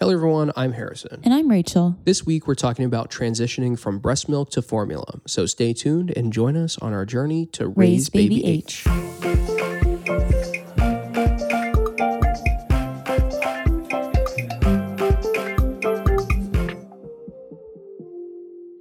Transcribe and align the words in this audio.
Hello, 0.00 0.12
everyone. 0.14 0.52
I'm 0.54 0.74
Harrison. 0.74 1.20
And 1.24 1.34
I'm 1.34 1.48
Rachel. 1.48 1.96
This 2.04 2.24
week, 2.24 2.46
we're 2.46 2.54
talking 2.54 2.84
about 2.84 3.10
transitioning 3.10 3.76
from 3.76 3.98
breast 3.98 4.28
milk 4.28 4.48
to 4.50 4.62
formula. 4.62 5.18
So 5.26 5.44
stay 5.44 5.72
tuned 5.72 6.16
and 6.16 6.32
join 6.32 6.56
us 6.56 6.78
on 6.78 6.92
our 6.92 7.04
journey 7.04 7.46
to 7.46 7.66
raise, 7.66 7.76
Raise 7.76 8.08
baby, 8.08 8.36
baby 8.36 8.46
H. 8.46 8.86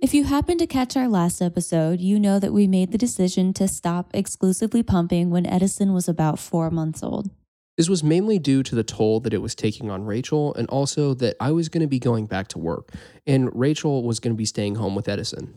If 0.04 0.14
you 0.14 0.26
happened 0.26 0.60
to 0.60 0.68
catch 0.68 0.96
our 0.96 1.08
last 1.08 1.42
episode, 1.42 2.00
you 2.00 2.20
know 2.20 2.38
that 2.38 2.54
we 2.54 2.68
made 2.68 2.92
the 2.92 2.98
decision 3.00 3.54
to 3.54 3.68
stop 3.68 4.12
exclusively 4.14 4.84
pumping 4.84 5.32
when 5.32 5.48
Edison 5.48 5.94
was 5.94 6.08
about 6.08 6.38
four 6.38 6.70
months 6.70 7.02
old. 7.02 7.32
This 7.78 7.88
was 7.88 8.04
mainly 8.04 8.40
due 8.40 8.64
to 8.64 8.76
the 8.76 8.84
toll 8.84 9.20
that 9.20 9.34
it 9.34 9.42
was 9.42 9.54
taking 9.54 9.92
on 9.92 10.04
Rachel, 10.04 10.54
and 10.56 10.68
also 10.68 11.14
that 11.14 11.36
I 11.40 11.52
was 11.52 11.70
going 11.70 11.82
to 11.82 11.88
be 11.88 12.00
going 12.00 12.26
back 12.26 12.48
to 12.50 12.60
work, 12.60 12.92
and 13.28 13.50
Rachel 13.54 14.04
was 14.04 14.20
going 14.20 14.34
to 14.34 14.38
be 14.38 14.46
staying 14.46 14.76
home 14.76 14.96
with 14.96 15.08
Edison. 15.08 15.54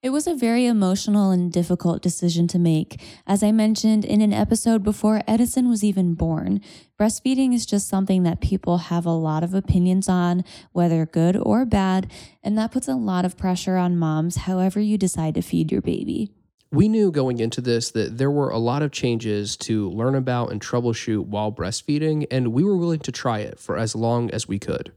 It 0.00 0.10
was 0.10 0.28
a 0.28 0.34
very 0.34 0.64
emotional 0.64 1.32
and 1.32 1.52
difficult 1.52 2.02
decision 2.02 2.46
to 2.48 2.58
make. 2.58 3.02
As 3.26 3.42
I 3.42 3.50
mentioned 3.50 4.04
in 4.04 4.20
an 4.20 4.32
episode 4.32 4.84
before 4.84 5.22
Edison 5.26 5.68
was 5.68 5.82
even 5.82 6.14
born, 6.14 6.60
breastfeeding 6.98 7.52
is 7.52 7.66
just 7.66 7.88
something 7.88 8.22
that 8.22 8.40
people 8.40 8.78
have 8.78 9.04
a 9.04 9.10
lot 9.10 9.42
of 9.42 9.54
opinions 9.54 10.08
on, 10.08 10.44
whether 10.70 11.04
good 11.04 11.36
or 11.36 11.66
bad, 11.66 12.10
and 12.44 12.56
that 12.56 12.70
puts 12.70 12.86
a 12.86 12.94
lot 12.94 13.24
of 13.24 13.36
pressure 13.36 13.76
on 13.76 13.98
moms, 13.98 14.36
however, 14.36 14.78
you 14.78 14.96
decide 14.96 15.34
to 15.34 15.42
feed 15.42 15.72
your 15.72 15.82
baby. 15.82 16.32
We 16.70 16.88
knew 16.88 17.10
going 17.10 17.38
into 17.38 17.62
this 17.62 17.90
that 17.92 18.18
there 18.18 18.30
were 18.30 18.50
a 18.50 18.58
lot 18.58 18.82
of 18.82 18.92
changes 18.92 19.56
to 19.58 19.88
learn 19.90 20.14
about 20.14 20.52
and 20.52 20.60
troubleshoot 20.60 21.24
while 21.24 21.50
breastfeeding, 21.50 22.26
and 22.30 22.52
we 22.52 22.62
were 22.62 22.76
willing 22.76 23.00
to 23.00 23.12
try 23.12 23.38
it 23.38 23.58
for 23.58 23.78
as 23.78 23.94
long 23.94 24.30
as 24.30 24.46
we 24.46 24.58
could. 24.58 24.92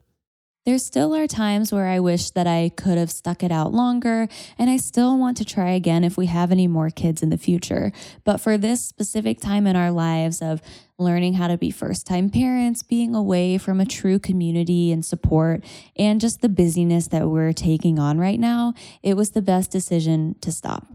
There 0.64 0.78
still 0.78 1.16
are 1.16 1.26
times 1.26 1.72
where 1.72 1.88
I 1.88 2.00
wish 2.00 2.30
that 2.32 2.46
I 2.46 2.70
could 2.76 2.98
have 2.98 3.10
stuck 3.10 3.42
it 3.42 3.52
out 3.52 3.74
longer, 3.74 4.28
and 4.60 4.70
I 4.70 4.78
still 4.78 5.18
want 5.18 5.38
to 5.38 5.46
try 5.46 5.72
again 5.72 6.04
if 6.04 6.18
we 6.18 6.28
have 6.28 6.52
any 6.52 6.68
more 6.68 6.92
kids 6.92 7.24
in 7.24 7.30
the 7.30 7.38
future. 7.38 7.92
But 8.26 8.38
for 8.38 8.60
this 8.60 8.86
specific 8.86 9.40
time 9.40 9.66
in 9.66 9.76
our 9.76 9.92
lives 9.92 10.40
of 10.40 10.62
learning 11.00 11.34
how 11.36 11.48
to 11.48 11.58
be 11.58 11.72
first 11.72 12.06
time 12.06 12.30
parents, 12.30 12.84
being 12.84 13.16
away 13.16 13.58
from 13.58 13.80
a 13.80 13.86
true 13.86 14.20
community 14.20 14.92
and 14.92 15.04
support, 15.04 15.64
and 15.96 16.22
just 16.22 16.42
the 16.42 16.50
busyness 16.50 17.08
that 17.08 17.28
we're 17.28 17.54
taking 17.54 17.98
on 17.98 18.20
right 18.20 18.40
now, 18.40 18.76
it 19.02 19.16
was 19.16 19.32
the 19.32 19.42
best 19.42 19.72
decision 19.72 20.36
to 20.42 20.52
stop. 20.52 20.86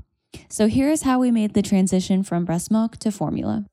So 0.49 0.69
here's 0.69 1.03
how 1.03 1.19
we 1.19 1.31
made 1.31 1.55
the 1.55 1.63
transition 1.63 2.23
from 2.23 2.45
breast 2.45 2.71
milk 2.71 2.97
to 2.99 3.11
formula. 3.11 3.67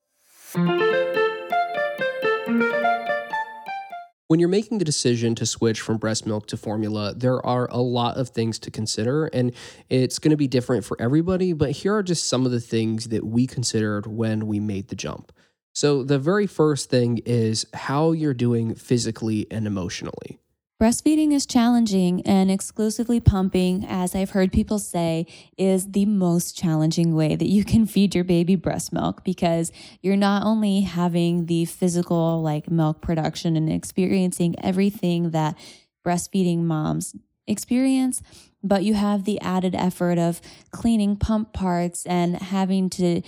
When 4.27 4.39
you're 4.39 4.49
making 4.49 4.79
the 4.79 4.85
decision 4.85 5.35
to 5.35 5.45
switch 5.45 5.81
from 5.81 5.97
breast 5.97 6.25
milk 6.25 6.47
to 6.47 6.57
formula, 6.57 7.13
there 7.15 7.45
are 7.45 7.67
a 7.69 7.77
lot 7.77 8.17
of 8.17 8.29
things 8.29 8.57
to 8.59 8.71
consider, 8.71 9.27
and 9.27 9.51
it's 9.89 10.17
going 10.17 10.31
to 10.31 10.37
be 10.37 10.47
different 10.47 10.85
for 10.85 10.97
everybody. 10.99 11.53
But 11.53 11.71
here 11.71 11.95
are 11.95 12.01
just 12.01 12.27
some 12.27 12.45
of 12.45 12.51
the 12.51 12.59
things 12.59 13.09
that 13.09 13.23
we 13.23 13.45
considered 13.45 14.07
when 14.07 14.47
we 14.47 14.59
made 14.59 14.87
the 14.87 14.95
jump. 14.95 15.31
So, 15.75 16.03
the 16.03 16.19
very 16.19 16.47
first 16.47 16.89
thing 16.89 17.19
is 17.25 17.67
how 17.73 18.11
you're 18.11 18.33
doing 18.33 18.73
physically 18.75 19.45
and 19.51 19.67
emotionally. 19.67 20.39
Breastfeeding 20.83 21.31
is 21.31 21.45
challenging, 21.45 22.21
and 22.23 22.51
exclusively 22.51 23.21
pumping, 23.21 23.85
as 23.87 24.13
I've 24.13 24.31
heard 24.31 24.51
people 24.51 24.79
say, 24.79 25.25
is 25.57 25.93
the 25.93 26.05
most 26.05 26.57
challenging 26.57 27.15
way 27.15 27.37
that 27.37 27.47
you 27.47 27.63
can 27.63 27.85
feed 27.85 28.13
your 28.13 28.25
baby 28.25 28.57
breast 28.57 28.91
milk 28.91 29.23
because 29.23 29.71
you're 30.01 30.17
not 30.17 30.43
only 30.45 30.81
having 30.81 31.45
the 31.45 31.63
physical, 31.63 32.41
like 32.41 32.69
milk 32.69 33.01
production 33.01 33.55
and 33.55 33.71
experiencing 33.71 34.55
everything 34.61 35.29
that 35.29 35.57
breastfeeding 36.05 36.63
moms 36.63 37.15
experience, 37.47 38.21
but 38.61 38.83
you 38.83 38.93
have 38.93 39.23
the 39.23 39.39
added 39.39 39.75
effort 39.75 40.17
of 40.17 40.41
cleaning 40.71 41.15
pump 41.15 41.53
parts 41.53 42.05
and 42.07 42.35
having 42.35 42.89
to 42.89 43.21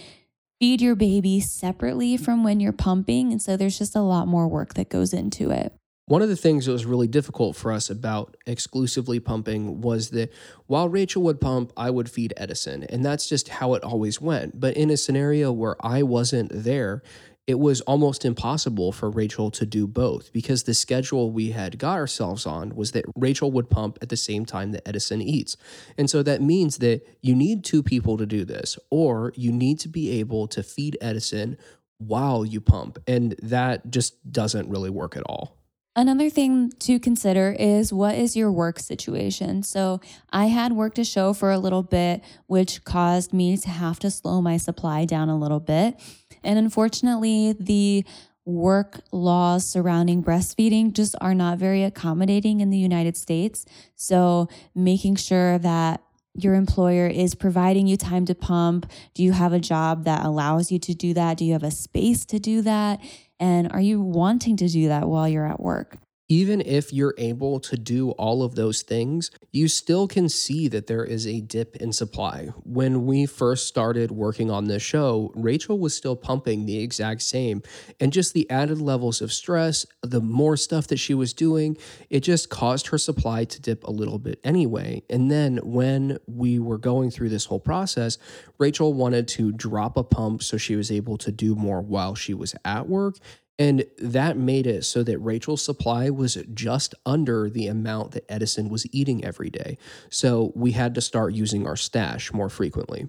feed 0.60 0.82
your 0.82 0.96
baby 0.96 1.40
separately 1.40 2.18
from 2.18 2.44
when 2.44 2.60
you're 2.60 2.74
pumping. 2.74 3.32
And 3.32 3.42
so 3.42 3.56
there's 3.56 3.78
just 3.78 3.96
a 3.96 4.02
lot 4.02 4.28
more 4.28 4.46
work 4.46 4.74
that 4.74 4.90
goes 4.90 5.14
into 5.14 5.52
it. 5.52 5.72
One 6.08 6.22
of 6.22 6.30
the 6.30 6.36
things 6.36 6.68
that 6.68 6.72
was 6.72 6.86
really 6.86 7.08
difficult 7.08 7.56
for 7.56 7.72
us 7.72 7.90
about 7.90 8.38
exclusively 8.46 9.20
pumping 9.20 9.82
was 9.82 10.12
that 10.12 10.32
while 10.68 10.88
Rachel 10.88 11.24
would 11.24 11.42
pump, 11.42 11.74
I 11.76 11.90
would 11.90 12.12
feed 12.12 12.32
Edison. 12.38 12.84
And 12.84 13.04
that's 13.04 13.28
just 13.28 13.50
how 13.50 13.74
it 13.74 13.84
always 13.84 14.22
went. 14.22 14.60
But 14.60 14.78
in 14.78 14.92
a 14.92 14.98
scenario 14.98 15.52
where 15.52 15.76
I 15.84 16.04
wasn't 16.04 16.52
there, 16.54 17.02
it 17.48 17.60
was 17.60 17.82
almost 17.82 18.24
impossible 18.24 18.92
for 18.92 19.10
Rachel 19.10 19.50
to 19.52 19.66
do 19.66 19.88
both 19.88 20.32
because 20.32 20.64
the 20.64 20.76
schedule 20.76 21.32
we 21.32 21.52
had 21.52 21.80
got 21.80 21.96
ourselves 21.96 22.46
on 22.46 22.76
was 22.76 22.92
that 22.92 23.06
Rachel 23.16 23.52
would 23.52 23.72
pump 23.72 23.98
at 24.02 24.10
the 24.10 24.18
same 24.18 24.46
time 24.46 24.74
that 24.74 24.88
Edison 24.88 25.24
eats. 25.24 25.58
And 25.98 26.08
so 26.08 26.22
that 26.22 26.42
means 26.42 26.78
that 26.80 27.02
you 27.22 27.36
need 27.36 27.64
two 27.64 27.82
people 27.82 28.18
to 28.18 28.28
do 28.28 28.46
this, 28.46 28.78
or 28.92 29.32
you 29.36 29.52
need 29.52 29.80
to 29.80 29.88
be 29.88 30.20
able 30.20 30.48
to 30.50 30.62
feed 30.62 30.98
Edison 31.02 31.58
while 31.98 32.46
you 32.46 32.62
pump. 32.62 33.00
And 33.08 33.36
that 33.42 33.90
just 33.90 34.32
doesn't 34.32 34.70
really 34.70 34.90
work 34.90 35.16
at 35.16 35.24
all. 35.24 35.58
Another 35.98 36.30
thing 36.30 36.72
to 36.80 37.00
consider 37.00 37.56
is 37.58 37.94
what 37.94 38.16
is 38.16 38.36
your 38.36 38.52
work 38.52 38.80
situation? 38.80 39.64
So, 39.64 40.02
I 40.30 40.48
had 40.48 40.74
worked 40.74 41.00
a 41.00 41.06
show 41.06 41.34
for 41.34 41.52
a 41.52 41.58
little 41.58 41.84
bit, 41.84 42.22
which 42.48 42.84
caused 42.84 43.32
me 43.32 43.56
to 43.56 43.70
have 43.70 44.00
to 44.00 44.12
slow 44.12 44.42
my 44.42 44.58
supply 44.58 45.06
down 45.06 45.30
a 45.30 45.38
little 45.38 45.62
bit. 45.62 45.98
And 46.44 46.60
unfortunately, 46.60 47.56
the 47.58 48.06
work 48.44 49.00
laws 49.14 49.66
surrounding 49.68 50.22
breastfeeding 50.22 50.92
just 50.92 51.16
are 51.22 51.34
not 51.34 51.58
very 51.60 51.84
accommodating 51.84 52.60
in 52.60 52.72
the 52.72 52.78
United 52.78 53.16
States. 53.16 53.66
So, 53.96 54.50
making 54.76 55.16
sure 55.16 55.58
that 55.60 56.02
your 56.36 56.54
employer 56.54 57.08
is 57.08 57.34
providing 57.34 57.88
you 57.88 57.98
time 57.98 58.26
to 58.26 58.36
pump. 58.36 58.90
Do 59.14 59.24
you 59.24 59.32
have 59.32 59.54
a 59.54 59.60
job 59.60 60.04
that 60.06 60.26
allows 60.26 60.72
you 60.72 60.80
to 60.80 60.94
do 60.94 61.14
that? 61.14 61.38
Do 61.38 61.46
you 61.46 61.54
have 61.54 61.64
a 61.64 61.72
space 61.72 62.26
to 62.26 62.40
do 62.40 62.62
that? 62.62 63.00
And 63.40 63.72
are 63.72 63.82
you 63.82 64.02
wanting 64.02 64.58
to 64.58 64.68
do 64.68 64.88
that 64.90 65.08
while 65.08 65.28
you're 65.28 65.48
at 65.48 65.60
work? 65.60 65.98
Even 66.28 66.60
if 66.62 66.92
you're 66.92 67.14
able 67.18 67.60
to 67.60 67.78
do 67.78 68.12
all 68.12 68.42
of 68.42 68.56
those 68.56 68.82
things, 68.82 69.30
you 69.52 69.68
still 69.68 70.08
can 70.08 70.28
see 70.28 70.68
that 70.68 70.88
there 70.88 71.06
is 71.06 71.28
a 71.28 71.42
dip 71.42 71.76
in 71.76 71.94
supply. 71.94 72.48
When 72.64 73.06
we 73.06 73.26
first 73.28 73.68
started 73.68 74.12
working 74.12 74.50
on 74.50 74.66
this 74.66 74.82
show, 74.82 75.32
Rachel 75.36 75.78
was 75.78 75.96
still 75.96 76.16
pumping 76.16 76.66
the 76.66 76.80
exact 76.80 77.22
same. 77.22 77.62
And 78.00 78.12
just 78.12 78.34
the 78.34 78.50
added 78.50 78.82
levels 78.82 79.22
of 79.22 79.32
stress, 79.32 79.86
the 80.02 80.22
more 80.22 80.58
stuff 80.58 80.88
that 80.88 80.98
she 80.98 81.14
was 81.14 81.34
doing, 81.34 81.78
it 82.10 82.22
just 82.22 82.50
caused 82.50 82.88
her 82.88 82.98
supply 82.98 83.46
to 83.46 83.62
dip 83.62 83.84
a 83.84 83.92
little 83.92 84.18
bit 84.18 84.40
anyway. 84.44 85.04
And 85.10 85.30
then 85.30 85.58
when 85.64 86.18
we 86.28 86.58
were 86.58 86.80
going 86.80 87.12
through 87.12 87.30
this 87.30 87.46
whole 87.46 87.60
process, 87.60 88.18
Rachel 88.58 88.94
wanted 88.94 89.28
to 89.30 89.52
drop 89.52 89.96
a 89.96 90.04
pump 90.04 90.42
so 90.42 90.58
she 90.58 90.76
was 90.76 90.92
able 90.92 91.18
to 91.20 91.32
do 91.32 91.56
more 91.56 91.82
while 91.82 92.16
she 92.16 92.34
was 92.34 92.56
at 92.66 92.90
work. 92.90 93.18
And 93.58 93.86
that 93.98 94.38
made 94.38 94.68
it 94.68 94.84
so 94.84 95.02
that 95.04 95.20
Rachel's 95.20 95.64
supply 95.64 96.10
was 96.10 96.38
just 96.54 96.94
under 97.06 97.50
the 97.50 97.68
amount 97.68 98.12
that 98.12 98.26
Edison 98.30 98.70
was 98.70 98.86
eating 98.94 99.24
every 99.24 99.50
day. 99.50 99.78
So 100.10 100.52
we 100.56 100.72
had 100.72 100.94
to 100.96 101.02
start 101.02 101.34
using 101.34 101.66
our 101.66 101.78
stash 101.78 102.34
more 102.34 102.50
frequently. 102.50 103.08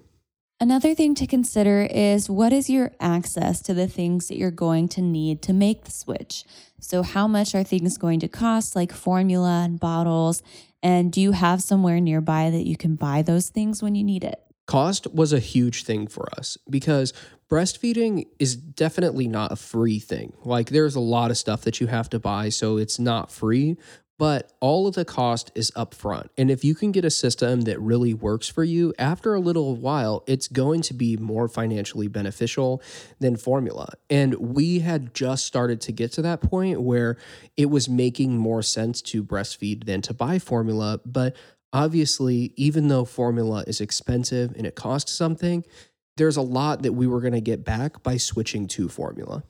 Another 0.59 0.95
thing 0.95 1.13
to 1.15 1.27
consider 1.27 1.81
is 1.83 2.31
what 2.31 2.51
is 2.51 2.67
your 2.67 2.91
access 2.99 3.61
to 3.61 3.75
the 3.75 3.87
things 3.87 4.27
that 4.27 4.37
you're 4.37 4.49
going 4.49 4.87
to 4.89 5.01
need 5.01 5.43
to 5.43 5.53
make 5.53 5.83
the 5.83 5.91
switch? 5.91 6.45
So, 6.79 7.03
how 7.03 7.27
much 7.27 7.53
are 7.53 7.63
things 7.63 7.99
going 7.99 8.19
to 8.21 8.27
cost, 8.27 8.75
like 8.75 8.91
formula 8.91 9.61
and 9.65 9.79
bottles? 9.79 10.41
And 10.81 11.11
do 11.11 11.21
you 11.21 11.33
have 11.33 11.61
somewhere 11.61 11.99
nearby 11.99 12.49
that 12.49 12.65
you 12.65 12.75
can 12.75 12.95
buy 12.95 13.21
those 13.21 13.49
things 13.49 13.83
when 13.83 13.93
you 13.93 14.03
need 14.03 14.23
it? 14.23 14.46
Cost 14.67 15.07
was 15.13 15.33
a 15.33 15.39
huge 15.39 15.83
thing 15.83 16.07
for 16.07 16.27
us 16.37 16.57
because 16.69 17.13
breastfeeding 17.49 18.27
is 18.37 18.55
definitely 18.55 19.27
not 19.27 19.51
a 19.51 19.55
free 19.55 19.97
thing. 19.99 20.33
Like, 20.43 20.69
there's 20.69 20.95
a 20.95 20.99
lot 20.99 21.31
of 21.31 21.37
stuff 21.37 21.61
that 21.61 21.79
you 21.79 21.87
have 21.87 22.09
to 22.09 22.19
buy, 22.19 22.49
so 22.49 22.75
it's 22.77 22.99
not 22.99 23.31
free, 23.31 23.77
but 24.19 24.51
all 24.59 24.87
of 24.87 24.95
the 24.95 25.05
cost 25.05 25.51
is 25.55 25.71
upfront. 25.71 26.27
And 26.37 26.49
if 26.49 26.65
you 26.65 26.75
can 26.75 26.91
get 26.91 27.05
a 27.05 27.09
system 27.09 27.61
that 27.61 27.79
really 27.79 28.13
works 28.13 28.49
for 28.49 28.63
you, 28.63 28.93
after 28.97 29.33
a 29.33 29.39
little 29.39 29.75
while, 29.75 30.23
it's 30.27 30.47
going 30.47 30.81
to 30.81 30.93
be 30.93 31.15
more 31.17 31.47
financially 31.47 32.07
beneficial 32.07 32.81
than 33.19 33.37
formula. 33.37 33.93
And 34.09 34.33
we 34.35 34.79
had 34.79 35.13
just 35.13 35.45
started 35.45 35.79
to 35.81 35.91
get 35.91 36.11
to 36.13 36.21
that 36.23 36.41
point 36.41 36.81
where 36.81 37.17
it 37.55 37.67
was 37.67 37.87
making 37.87 38.37
more 38.37 38.63
sense 38.63 39.01
to 39.03 39.23
breastfeed 39.23 39.85
than 39.85 40.01
to 40.01 40.13
buy 40.13 40.39
formula. 40.39 40.99
But 41.05 41.35
obviously, 41.73 42.53
even 42.55 42.87
though 42.87 43.05
formula 43.05 43.63
is 43.67 43.81
expensive 43.81 44.53
and 44.55 44.65
it 44.65 44.75
costs 44.75 45.11
something, 45.11 45.63
there's 46.17 46.37
a 46.37 46.41
lot 46.41 46.81
that 46.81 46.93
we 46.93 47.07
were 47.07 47.21
going 47.21 47.33
to 47.33 47.41
get 47.41 47.63
back 47.63 48.03
by 48.03 48.17
switching 48.17 48.67
to 48.67 48.89
formula. 48.89 49.43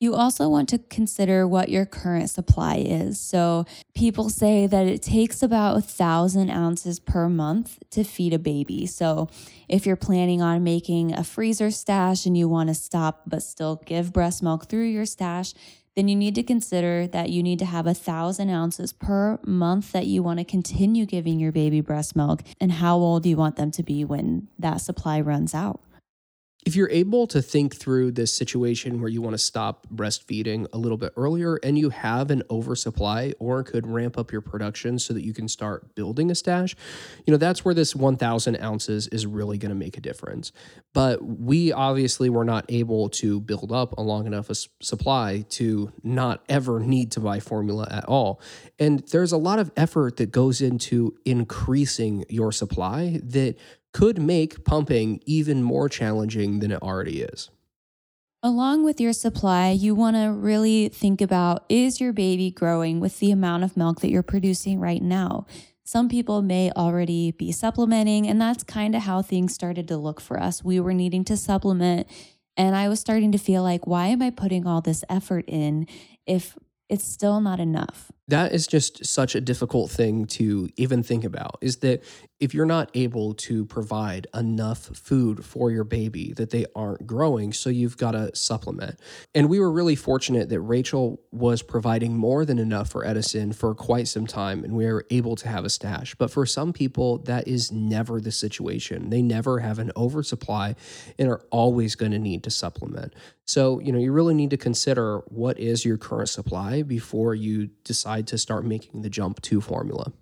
You 0.00 0.14
also 0.14 0.48
want 0.48 0.68
to 0.70 0.78
consider 0.78 1.46
what 1.46 1.68
your 1.68 1.86
current 1.86 2.28
supply 2.28 2.76
is. 2.76 3.20
So, 3.20 3.64
people 3.94 4.28
say 4.28 4.66
that 4.66 4.86
it 4.86 5.02
takes 5.02 5.42
about 5.42 5.78
a 5.78 5.80
thousand 5.80 6.50
ounces 6.50 6.98
per 6.98 7.28
month 7.28 7.78
to 7.90 8.02
feed 8.02 8.34
a 8.34 8.38
baby. 8.38 8.86
So, 8.86 9.30
if 9.68 9.86
you're 9.86 9.96
planning 9.96 10.42
on 10.42 10.64
making 10.64 11.14
a 11.14 11.22
freezer 11.22 11.70
stash 11.70 12.26
and 12.26 12.36
you 12.36 12.48
want 12.48 12.68
to 12.68 12.74
stop 12.74 13.22
but 13.26 13.42
still 13.42 13.80
give 13.86 14.12
breast 14.12 14.42
milk 14.42 14.68
through 14.68 14.88
your 14.88 15.06
stash, 15.06 15.54
then 15.96 16.08
you 16.08 16.16
need 16.16 16.34
to 16.34 16.42
consider 16.42 17.06
that 17.06 17.30
you 17.30 17.42
need 17.42 17.58
to 17.60 17.64
have 17.64 17.86
a 17.86 17.94
thousand 17.94 18.50
ounces 18.50 18.92
per 18.92 19.38
month 19.44 19.92
that 19.92 20.06
you 20.06 20.22
want 20.22 20.38
to 20.38 20.44
continue 20.44 21.06
giving 21.06 21.38
your 21.38 21.52
baby 21.52 21.80
breast 21.80 22.16
milk 22.16 22.42
and 22.60 22.72
how 22.72 22.96
old 22.96 23.24
you 23.24 23.36
want 23.36 23.56
them 23.56 23.70
to 23.70 23.82
be 23.82 24.04
when 24.04 24.48
that 24.58 24.80
supply 24.80 25.20
runs 25.20 25.54
out. 25.54 25.80
If 26.64 26.76
you're 26.76 26.88
able 26.88 27.26
to 27.26 27.42
think 27.42 27.76
through 27.76 28.12
this 28.12 28.32
situation 28.32 29.00
where 29.00 29.10
you 29.10 29.20
want 29.20 29.34
to 29.34 29.38
stop 29.38 29.86
breastfeeding 29.94 30.66
a 30.72 30.78
little 30.78 30.96
bit 30.96 31.12
earlier 31.14 31.56
and 31.62 31.78
you 31.78 31.90
have 31.90 32.30
an 32.30 32.42
oversupply 32.48 33.34
or 33.38 33.62
could 33.62 33.86
ramp 33.86 34.16
up 34.16 34.32
your 34.32 34.40
production 34.40 34.98
so 34.98 35.12
that 35.12 35.22
you 35.22 35.34
can 35.34 35.46
start 35.46 35.94
building 35.94 36.30
a 36.30 36.34
stash, 36.34 36.74
you 37.26 37.32
know, 37.32 37.36
that's 37.36 37.66
where 37.66 37.74
this 37.74 37.94
1,000 37.94 38.60
ounces 38.62 39.08
is 39.08 39.26
really 39.26 39.58
going 39.58 39.70
to 39.70 39.74
make 39.74 39.98
a 39.98 40.00
difference. 40.00 40.52
But 40.94 41.22
we 41.22 41.70
obviously 41.70 42.30
were 42.30 42.46
not 42.46 42.64
able 42.70 43.10
to 43.10 43.40
build 43.40 43.70
up 43.70 43.98
a 43.98 44.02
long 44.02 44.26
enough 44.26 44.48
a 44.48 44.54
supply 44.54 45.44
to 45.50 45.92
not 46.02 46.42
ever 46.48 46.80
need 46.80 47.12
to 47.12 47.20
buy 47.20 47.40
formula 47.40 47.86
at 47.90 48.06
all. 48.06 48.40
And 48.78 49.00
there's 49.10 49.32
a 49.32 49.36
lot 49.36 49.58
of 49.58 49.70
effort 49.76 50.16
that 50.16 50.30
goes 50.30 50.62
into 50.62 51.14
increasing 51.26 52.24
your 52.30 52.52
supply 52.52 53.20
that 53.22 53.56
could 53.94 54.20
make 54.20 54.64
pumping 54.64 55.22
even 55.24 55.62
more 55.62 55.88
challenging 55.88 56.58
than 56.58 56.70
it 56.70 56.82
already 56.82 57.22
is. 57.22 57.48
Along 58.42 58.84
with 58.84 59.00
your 59.00 59.14
supply, 59.14 59.70
you 59.70 59.94
want 59.94 60.16
to 60.16 60.30
really 60.30 60.90
think 60.90 61.22
about 61.22 61.64
is 61.70 61.98
your 61.98 62.12
baby 62.12 62.50
growing 62.50 63.00
with 63.00 63.18
the 63.20 63.30
amount 63.30 63.64
of 63.64 63.74
milk 63.74 64.00
that 64.00 64.10
you're 64.10 64.22
producing 64.22 64.78
right 64.78 65.00
now? 65.00 65.46
Some 65.84 66.08
people 66.10 66.42
may 66.42 66.70
already 66.72 67.30
be 67.30 67.52
supplementing, 67.52 68.26
and 68.26 68.40
that's 68.40 68.64
kind 68.64 68.94
of 68.94 69.02
how 69.02 69.22
things 69.22 69.54
started 69.54 69.88
to 69.88 69.96
look 69.96 70.20
for 70.20 70.38
us. 70.38 70.64
We 70.64 70.80
were 70.80 70.92
needing 70.92 71.24
to 71.26 71.36
supplement, 71.36 72.06
and 72.56 72.74
I 72.74 72.88
was 72.88 73.00
starting 73.00 73.32
to 73.32 73.38
feel 73.38 73.62
like, 73.62 73.86
why 73.86 74.08
am 74.08 74.20
I 74.20 74.30
putting 74.30 74.66
all 74.66 74.80
this 74.80 75.04
effort 75.08 75.44
in 75.46 75.86
if 76.26 76.58
it's 76.88 77.06
still 77.06 77.40
not 77.40 77.60
enough? 77.60 78.10
That 78.28 78.52
is 78.52 78.66
just 78.66 79.04
such 79.04 79.34
a 79.34 79.40
difficult 79.40 79.90
thing 79.90 80.24
to 80.24 80.68
even 80.76 81.02
think 81.02 81.24
about 81.24 81.58
is 81.60 81.78
that 81.78 82.02
if 82.40 82.54
you're 82.54 82.64
not 82.66 82.90
able 82.94 83.34
to 83.34 83.64
provide 83.66 84.26
enough 84.34 84.78
food 84.96 85.44
for 85.44 85.70
your 85.70 85.84
baby 85.84 86.32
that 86.34 86.50
they 86.50 86.64
aren't 86.74 87.06
growing 87.06 87.52
so 87.52 87.68
you've 87.68 87.96
got 87.96 88.12
to 88.12 88.34
supplement. 88.34 88.98
And 89.34 89.48
we 89.48 89.60
were 89.60 89.70
really 89.70 89.94
fortunate 89.94 90.48
that 90.48 90.60
rachel 90.60 91.20
was 91.32 91.62
providing 91.62 92.16
more 92.16 92.44
than 92.44 92.58
enough 92.58 92.90
for 92.90 93.06
edison 93.06 93.52
for 93.52 93.74
quite 93.74 94.08
some 94.08 94.26
time 94.26 94.64
and 94.64 94.74
we 94.74 94.86
were 94.86 95.06
able 95.10 95.36
to 95.36 95.48
have 95.48 95.64
a 95.64 95.70
stash. 95.70 96.14
But 96.14 96.30
for 96.30 96.46
some 96.46 96.72
people 96.72 97.18
that 97.18 97.46
is 97.46 97.70
never 97.72 98.20
the 98.20 98.32
situation. 98.32 99.10
They 99.10 99.22
never 99.22 99.58
have 99.58 99.78
an 99.78 99.92
oversupply 99.96 100.76
and 101.18 101.28
are 101.28 101.42
always 101.50 101.94
going 101.94 102.12
to 102.12 102.18
need 102.18 102.42
to 102.44 102.50
supplement. 102.50 103.14
So 103.44 103.80
you 103.80 103.92
know 103.92 103.98
you 103.98 104.12
really 104.12 104.34
need 104.34 104.50
to 104.50 104.56
consider 104.56 105.18
what 105.26 105.58
is 105.58 105.84
your 105.84 105.98
current 105.98 106.30
supply 106.30 106.82
before 106.82 107.34
you 107.34 107.68
decide 107.84 108.13
decide 108.14 108.26
to 108.28 108.38
start 108.38 108.64
making 108.64 109.02
the 109.02 109.10
jump 109.10 109.40
to 109.42 109.60
formula. 109.60 110.12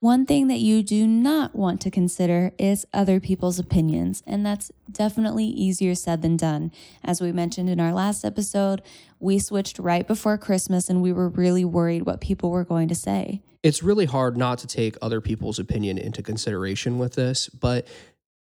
One 0.00 0.26
thing 0.26 0.48
that 0.48 0.58
you 0.58 0.82
do 0.82 1.06
not 1.06 1.54
want 1.54 1.80
to 1.82 1.90
consider 1.90 2.52
is 2.58 2.84
other 2.92 3.20
people's 3.20 3.60
opinions, 3.60 4.20
and 4.26 4.44
that's 4.44 4.72
definitely 4.90 5.44
easier 5.44 5.94
said 5.94 6.22
than 6.22 6.36
done. 6.36 6.72
As 7.04 7.20
we 7.20 7.30
mentioned 7.30 7.70
in 7.70 7.78
our 7.78 7.92
last 7.92 8.24
episode, 8.24 8.82
we 9.20 9.38
switched 9.38 9.78
right 9.78 10.04
before 10.04 10.38
Christmas 10.38 10.90
and 10.90 11.02
we 11.02 11.12
were 11.12 11.28
really 11.28 11.64
worried 11.64 12.04
what 12.04 12.20
people 12.20 12.50
were 12.50 12.64
going 12.64 12.88
to 12.88 12.96
say. 12.96 13.42
It's 13.62 13.84
really 13.84 14.06
hard 14.06 14.36
not 14.36 14.58
to 14.58 14.66
take 14.66 14.96
other 15.00 15.20
people's 15.20 15.60
opinion 15.60 15.98
into 15.98 16.20
consideration 16.20 16.98
with 16.98 17.14
this, 17.14 17.48
but 17.48 17.86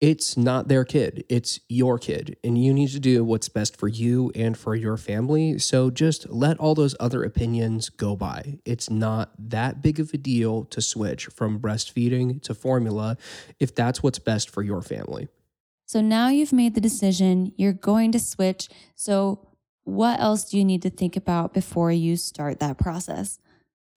it's 0.01 0.38
not 0.38 0.69
their 0.69 0.86
kid, 0.86 1.25
it's 1.28 1.60
your 1.68 2.00
kid, 2.00 2.38
and 2.42 2.63
you 2.63 2.74
need 2.74 2.90
to 2.90 3.01
do 3.01 3.24
what's 3.24 3.50
best 3.50 3.75
for 3.75 3.90
you 3.90 4.31
and 4.34 4.57
for 4.57 4.74
your 4.74 4.96
family. 4.96 5.60
So 5.60 5.90
just 5.90 6.30
let 6.30 6.57
all 6.57 6.74
those 6.74 6.96
other 7.01 7.24
opinions 7.24 7.90
go 7.90 8.16
by. 8.16 8.60
It's 8.63 8.90
not 8.90 9.31
that 9.38 9.81
big 9.81 10.00
of 10.00 10.13
a 10.13 10.18
deal 10.18 10.63
to 10.66 10.81
switch 10.81 11.25
from 11.28 11.60
breastfeeding 11.60 12.42
to 12.44 12.54
formula 12.54 13.18
if 13.60 13.75
that's 13.75 14.01
what's 14.01 14.19
best 14.19 14.50
for 14.50 14.63
your 14.63 14.81
family. 14.81 15.28
So 15.86 16.00
now 16.00 16.30
you've 16.30 16.54
made 16.54 16.75
the 16.75 16.81
decision, 16.81 17.51
you're 17.57 17.74
going 17.74 18.12
to 18.13 18.19
switch. 18.19 18.69
So, 18.96 19.46
what 19.84 20.19
else 20.19 20.46
do 20.46 20.57
you 20.57 20.63
need 20.63 20.84
to 20.84 20.90
think 20.92 21.18
about 21.18 21.51
before 21.51 21.92
you 21.92 22.16
start 22.16 22.60
that 22.60 22.78
process? 22.78 23.40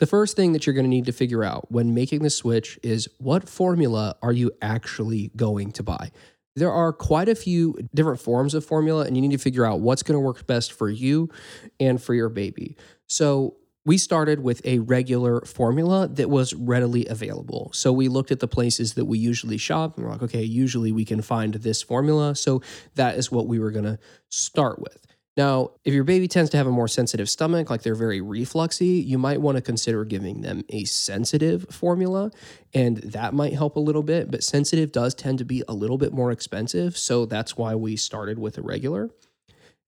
The 0.02 0.06
first 0.08 0.34
thing 0.34 0.52
that 0.52 0.66
you're 0.66 0.74
going 0.74 0.82
to 0.82 0.90
need 0.90 1.06
to 1.06 1.12
figure 1.12 1.44
out 1.44 1.70
when 1.70 1.94
making 1.94 2.24
the 2.24 2.30
switch 2.30 2.76
is 2.82 3.08
what 3.18 3.48
formula 3.48 4.16
are 4.20 4.32
you 4.32 4.50
actually 4.60 5.30
going 5.36 5.70
to 5.74 5.84
buy? 5.84 6.10
There 6.56 6.72
are 6.72 6.92
quite 6.92 7.28
a 7.28 7.36
few 7.36 7.78
different 7.94 8.18
forms 8.18 8.52
of 8.54 8.64
formula, 8.64 9.04
and 9.04 9.16
you 9.16 9.20
need 9.20 9.30
to 9.30 9.38
figure 9.38 9.64
out 9.64 9.78
what's 9.78 10.02
going 10.02 10.16
to 10.16 10.20
work 10.20 10.44
best 10.44 10.72
for 10.72 10.90
you 10.90 11.30
and 11.78 12.02
for 12.02 12.14
your 12.14 12.28
baby. 12.30 12.76
So, 13.06 13.54
we 13.84 13.96
started 13.96 14.40
with 14.40 14.60
a 14.64 14.80
regular 14.80 15.40
formula 15.42 16.08
that 16.08 16.28
was 16.28 16.52
readily 16.52 17.06
available. 17.06 17.70
So 17.72 17.92
we 17.92 18.08
looked 18.08 18.32
at 18.32 18.40
the 18.40 18.48
places 18.48 18.94
that 18.94 19.04
we 19.04 19.18
usually 19.18 19.56
shop 19.56 19.96
and 19.96 20.04
we're 20.04 20.12
like, 20.12 20.22
okay, 20.22 20.42
usually 20.42 20.92
we 20.92 21.04
can 21.04 21.20
find 21.20 21.54
this 21.54 21.82
formula. 21.82 22.36
So 22.36 22.62
that 22.94 23.16
is 23.16 23.32
what 23.32 23.48
we 23.48 23.58
were 23.58 23.72
going 23.72 23.86
to 23.86 23.98
start 24.28 24.80
with. 24.80 25.04
Now, 25.36 25.70
if 25.84 25.94
your 25.94 26.04
baby 26.04 26.28
tends 26.28 26.50
to 26.50 26.58
have 26.58 26.66
a 26.66 26.70
more 26.70 26.88
sensitive 26.88 27.30
stomach, 27.30 27.70
like 27.70 27.82
they're 27.82 27.94
very 27.94 28.20
refluxy, 28.20 29.04
you 29.04 29.16
might 29.16 29.40
want 29.40 29.56
to 29.56 29.62
consider 29.62 30.04
giving 30.04 30.42
them 30.42 30.62
a 30.68 30.84
sensitive 30.84 31.66
formula, 31.70 32.30
and 32.74 32.98
that 32.98 33.32
might 33.32 33.54
help 33.54 33.76
a 33.76 33.80
little 33.80 34.02
bit. 34.02 34.30
But 34.30 34.44
sensitive 34.44 34.92
does 34.92 35.14
tend 35.14 35.38
to 35.38 35.44
be 35.46 35.62
a 35.66 35.72
little 35.72 35.96
bit 35.96 36.12
more 36.12 36.30
expensive, 36.30 36.98
so 36.98 37.24
that's 37.24 37.56
why 37.56 37.74
we 37.74 37.96
started 37.96 38.38
with 38.38 38.58
a 38.58 38.62
regular. 38.62 39.08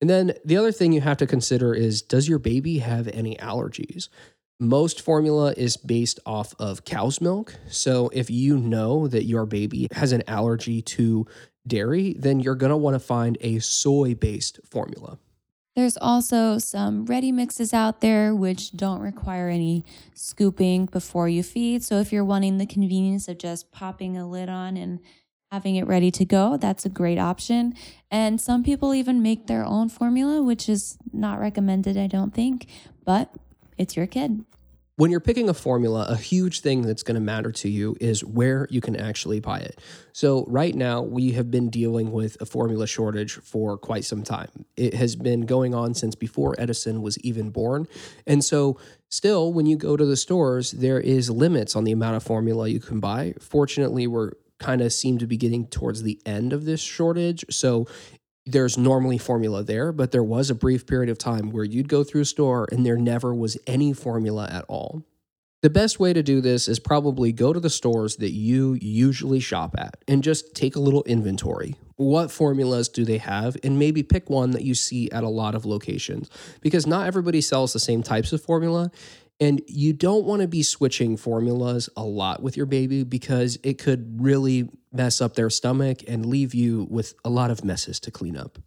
And 0.01 0.09
then 0.09 0.33
the 0.45 0.57
other 0.57 0.73
thing 0.73 0.93
you 0.93 1.03
have 1.03 1.19
to 1.19 1.27
consider 1.27 1.75
is 1.75 2.01
does 2.01 2.27
your 2.29 2.39
baby 2.39 2.79
have 2.79 3.07
any 3.09 3.37
allergies? 3.37 4.09
Most 4.61 5.01
formula 5.01 5.53
is 5.57 5.77
based 5.77 6.21
off 6.25 6.55
of 6.59 6.85
cow's 6.85 7.21
milk. 7.21 7.55
So 7.69 8.09
if 8.13 8.31
you 8.31 8.57
know 8.57 9.09
that 9.09 9.25
your 9.25 9.47
baby 9.47 9.89
has 9.93 10.13
an 10.13 10.23
allergy 10.27 10.81
to 10.83 11.27
dairy, 11.67 12.15
then 12.19 12.41
you're 12.41 12.55
going 12.55 12.71
to 12.71 12.77
want 12.77 12.95
to 12.95 13.01
find 13.01 13.37
a 13.41 13.59
soy 13.59 14.15
based 14.15 14.61
formula. 14.65 15.19
There's 15.77 15.97
also 15.97 16.59
some 16.59 17.05
ready 17.05 17.33
mixes 17.33 17.75
out 17.75 18.01
there 18.01 18.33
which 18.35 18.77
don't 18.77 19.01
require 19.01 19.49
any 19.49 19.85
scooping 20.15 20.87
before 20.87 21.29
you 21.29 21.43
feed. 21.43 21.83
So 21.83 21.99
if 21.99 22.13
you're 22.13 22.25
wanting 22.25 22.59
the 22.59 22.67
convenience 22.67 23.27
of 23.27 23.39
just 23.39 23.73
popping 23.73 24.17
a 24.17 24.29
lid 24.29 24.49
on 24.49 24.77
and 24.77 25.01
having 25.51 25.75
it 25.75 25.87
ready 25.87 26.13
to 26.13 26.25
go, 26.25 26.57
that's 26.57 26.85
a 26.85 26.89
great 26.89 27.19
option. 27.19 27.75
And 28.09 28.41
some 28.41 28.63
people 28.63 28.95
even 28.95 29.21
make 29.21 29.49
their 29.49 29.65
own 29.65 29.89
formula, 29.89 30.43
which 30.43 30.69
is 30.69 30.97
not 31.13 31.41
recommended, 31.41 31.97
I 31.97 32.07
don't 32.07 32.33
think, 32.33 32.69
but 33.05 33.35
it's 33.77 33.97
your 33.97 34.07
kid. 34.07 34.45
When 34.97 35.11
you're 35.11 35.19
picking 35.19 35.49
a 35.49 35.55
formula, 35.55 36.07
a 36.09 36.17
huge 36.17 36.61
thing 36.61 36.83
that's 36.83 37.03
going 37.03 37.17
to 37.17 37.21
matter 37.21 37.51
to 37.51 37.69
you 37.69 37.97
is 38.01 38.23
where 38.23 38.69
you 38.71 38.81
can 38.81 38.95
actually 38.95 39.41
buy 39.41 39.59
it. 39.59 39.81
So, 40.13 40.45
right 40.47 40.73
now, 40.73 41.03
we 41.03 41.33
have 41.33 41.51
been 41.51 41.69
dealing 41.69 42.13
with 42.13 42.41
a 42.41 42.47
formula 42.47 42.87
shortage 42.87 43.33
for 43.33 43.77
quite 43.77 44.05
some 44.05 44.23
time. 44.23 44.67
It 44.77 44.95
has 44.95 45.17
been 45.17 45.47
going 45.47 45.75
on 45.75 45.95
since 45.95 46.15
before 46.15 46.55
Edison 46.59 47.03
was 47.03 47.19
even 47.21 47.51
born. 47.51 47.89
And 48.25 48.45
so, 48.45 48.79
still, 49.09 49.53
when 49.53 49.67
you 49.67 49.77
go 49.77 49.97
to 49.97 50.07
the 50.07 50.17
stores, 50.17 50.71
there 50.71 51.01
is 51.01 51.29
limits 51.29 51.75
on 51.75 51.83
the 51.83 51.93
amount 51.93 52.15
of 52.15 52.23
formula 52.23 52.69
you 52.69 52.79
can 52.79 53.01
buy. 53.01 53.35
Fortunately, 53.41 54.07
we're 54.07 54.35
kind 54.61 54.81
of 54.81 54.93
seem 54.93 55.19
to 55.19 55.27
be 55.27 55.37
getting 55.37 55.67
towards 55.67 56.05
the 56.05 56.21
end 56.25 56.53
of 56.53 56.65
this 56.65 56.81
shortage. 56.81 57.45
So 57.51 57.89
there's 58.47 58.77
normally 58.77 59.19
formula 59.19 59.63
there, 59.63 59.93
but 59.93 60.13
there 60.13 60.23
was 60.23 60.51
a 60.51 60.55
brief 60.55 60.87
period 60.87 61.09
of 61.09 61.19
time 61.19 61.51
where 61.51 61.65
you'd 61.65 61.89
go 61.89 62.05
through 62.05 62.23
a 62.23 62.27
store 62.27 62.69
and 62.71 62.85
there 62.85 62.97
never 62.97 63.35
was 63.35 63.57
any 63.67 63.93
formula 63.93 64.49
at 64.51 64.65
all. 64.69 65.05
The 65.63 65.71
best 65.71 65.99
way 65.99 66.13
to 66.13 66.23
do 66.23 66.43
this 66.43 66.69
is 66.69 66.79
probably 66.79 67.33
go 67.33 67.55
to 67.55 67.59
the 67.59 67.71
stores 67.71 68.17
that 68.17 68.33
you 68.33 68.75
usually 68.83 69.41
shop 69.41 69.75
at 69.79 69.97
and 70.07 70.23
just 70.23 70.55
take 70.55 70.77
a 70.77 70.81
little 70.81 71.03
inventory. 71.05 71.75
What 71.97 72.31
formulas 72.31 72.91
do 72.91 73.07
they 73.07 73.17
have? 73.17 73.57
And 73.65 73.79
maybe 73.79 74.03
pick 74.03 74.29
one 74.29 74.51
that 74.51 74.65
you 74.65 74.75
see 74.75 75.11
at 75.11 75.25
a 75.25 75.29
lot 75.31 75.55
of 75.55 75.65
locations 75.65 76.29
because 76.61 76.87
not 76.87 77.07
everybody 77.07 77.41
sells 77.41 77.73
the 77.73 77.79
same 77.79 78.03
types 78.03 78.35
of 78.35 78.43
formula. 78.43 78.91
And 79.41 79.61
you 79.67 79.93
don't 79.93 80.25
want 80.25 80.43
to 80.43 80.49
be 80.49 80.63
switching 80.63 81.17
formulas 81.17 81.89
a 81.97 82.05
lot 82.05 82.43
with 82.43 82.57
your 82.57 82.67
baby 82.67 83.03
because 83.03 83.59
it 83.63 83.79
could 83.79 84.23
really 84.23 84.69
mess 84.93 85.21
up 85.21 85.35
their 85.35 85.51
stomach 85.51 86.03
and 86.07 86.25
leave 86.25 86.55
you 86.55 86.87
with 86.89 87.15
a 87.25 87.31
lot 87.31 87.51
of 87.51 87.65
messes 87.65 87.99
to 88.01 88.11
clean 88.11 88.37
up. 88.37 88.59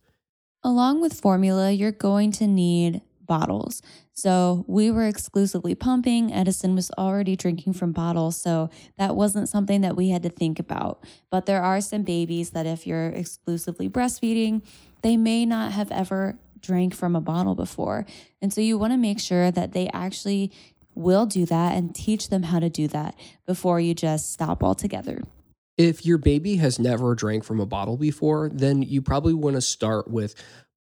Along 0.64 1.00
with 1.00 1.20
formula, 1.20 1.72
you're 1.72 1.92
going 1.92 2.32
to 2.34 2.48
need 2.48 3.02
bottles. 3.22 3.82
So 4.14 4.66
we 4.68 4.90
were 4.90 5.06
exclusively 5.06 5.76
pumping. 5.76 6.34
Edison 6.34 6.76
was 6.76 6.90
already 6.98 7.36
drinking 7.36 7.74
from 7.74 7.92
bottles. 7.92 8.36
So 8.36 8.70
that 8.98 9.16
wasn't 9.16 9.50
something 9.50 9.82
that 9.82 9.96
we 9.96 10.10
had 10.10 10.24
to 10.24 10.30
think 10.30 10.60
about. 10.60 11.04
But 11.30 11.46
there 11.46 11.62
are 11.62 11.80
some 11.82 12.04
babies 12.04 12.50
that, 12.52 12.66
if 12.66 12.88
you're 12.88 13.10
exclusively 13.10 13.90
breastfeeding, 13.90 14.66
they 15.02 15.18
may 15.18 15.46
not 15.46 15.74
have 15.74 15.92
ever 15.92 16.40
drank 16.60 16.96
from 16.96 17.16
a 17.16 17.22
bottle 17.22 17.56
before. 17.56 18.06
And 18.42 18.54
so 18.54 18.62
you 18.62 18.78
want 18.78 18.94
to 18.94 18.98
make 18.98 19.20
sure 19.20 19.52
that 19.52 19.74
they 19.74 19.90
actually 19.94 20.52
will 20.96 21.26
do 21.26 21.46
that 21.46 21.76
and 21.76 21.94
teach 21.94 22.30
them 22.30 22.44
how 22.44 22.60
to 22.60 22.70
do 22.70 22.88
that 22.88 23.16
before 23.46 23.80
you 23.80 23.94
just 23.94 24.32
stop 24.32 24.64
altogether. 24.64 25.22
If 25.78 26.06
your 26.06 26.18
baby 26.18 26.56
has 26.56 26.80
never 26.80 27.14
drank 27.14 27.44
from 27.44 27.60
a 27.60 27.66
bottle 27.66 27.98
before, 27.98 28.50
then 28.52 28.82
you 28.82 29.02
probably 29.02 29.36
want 29.36 29.56
to 29.56 29.62
start 29.62 30.10
with 30.10 30.34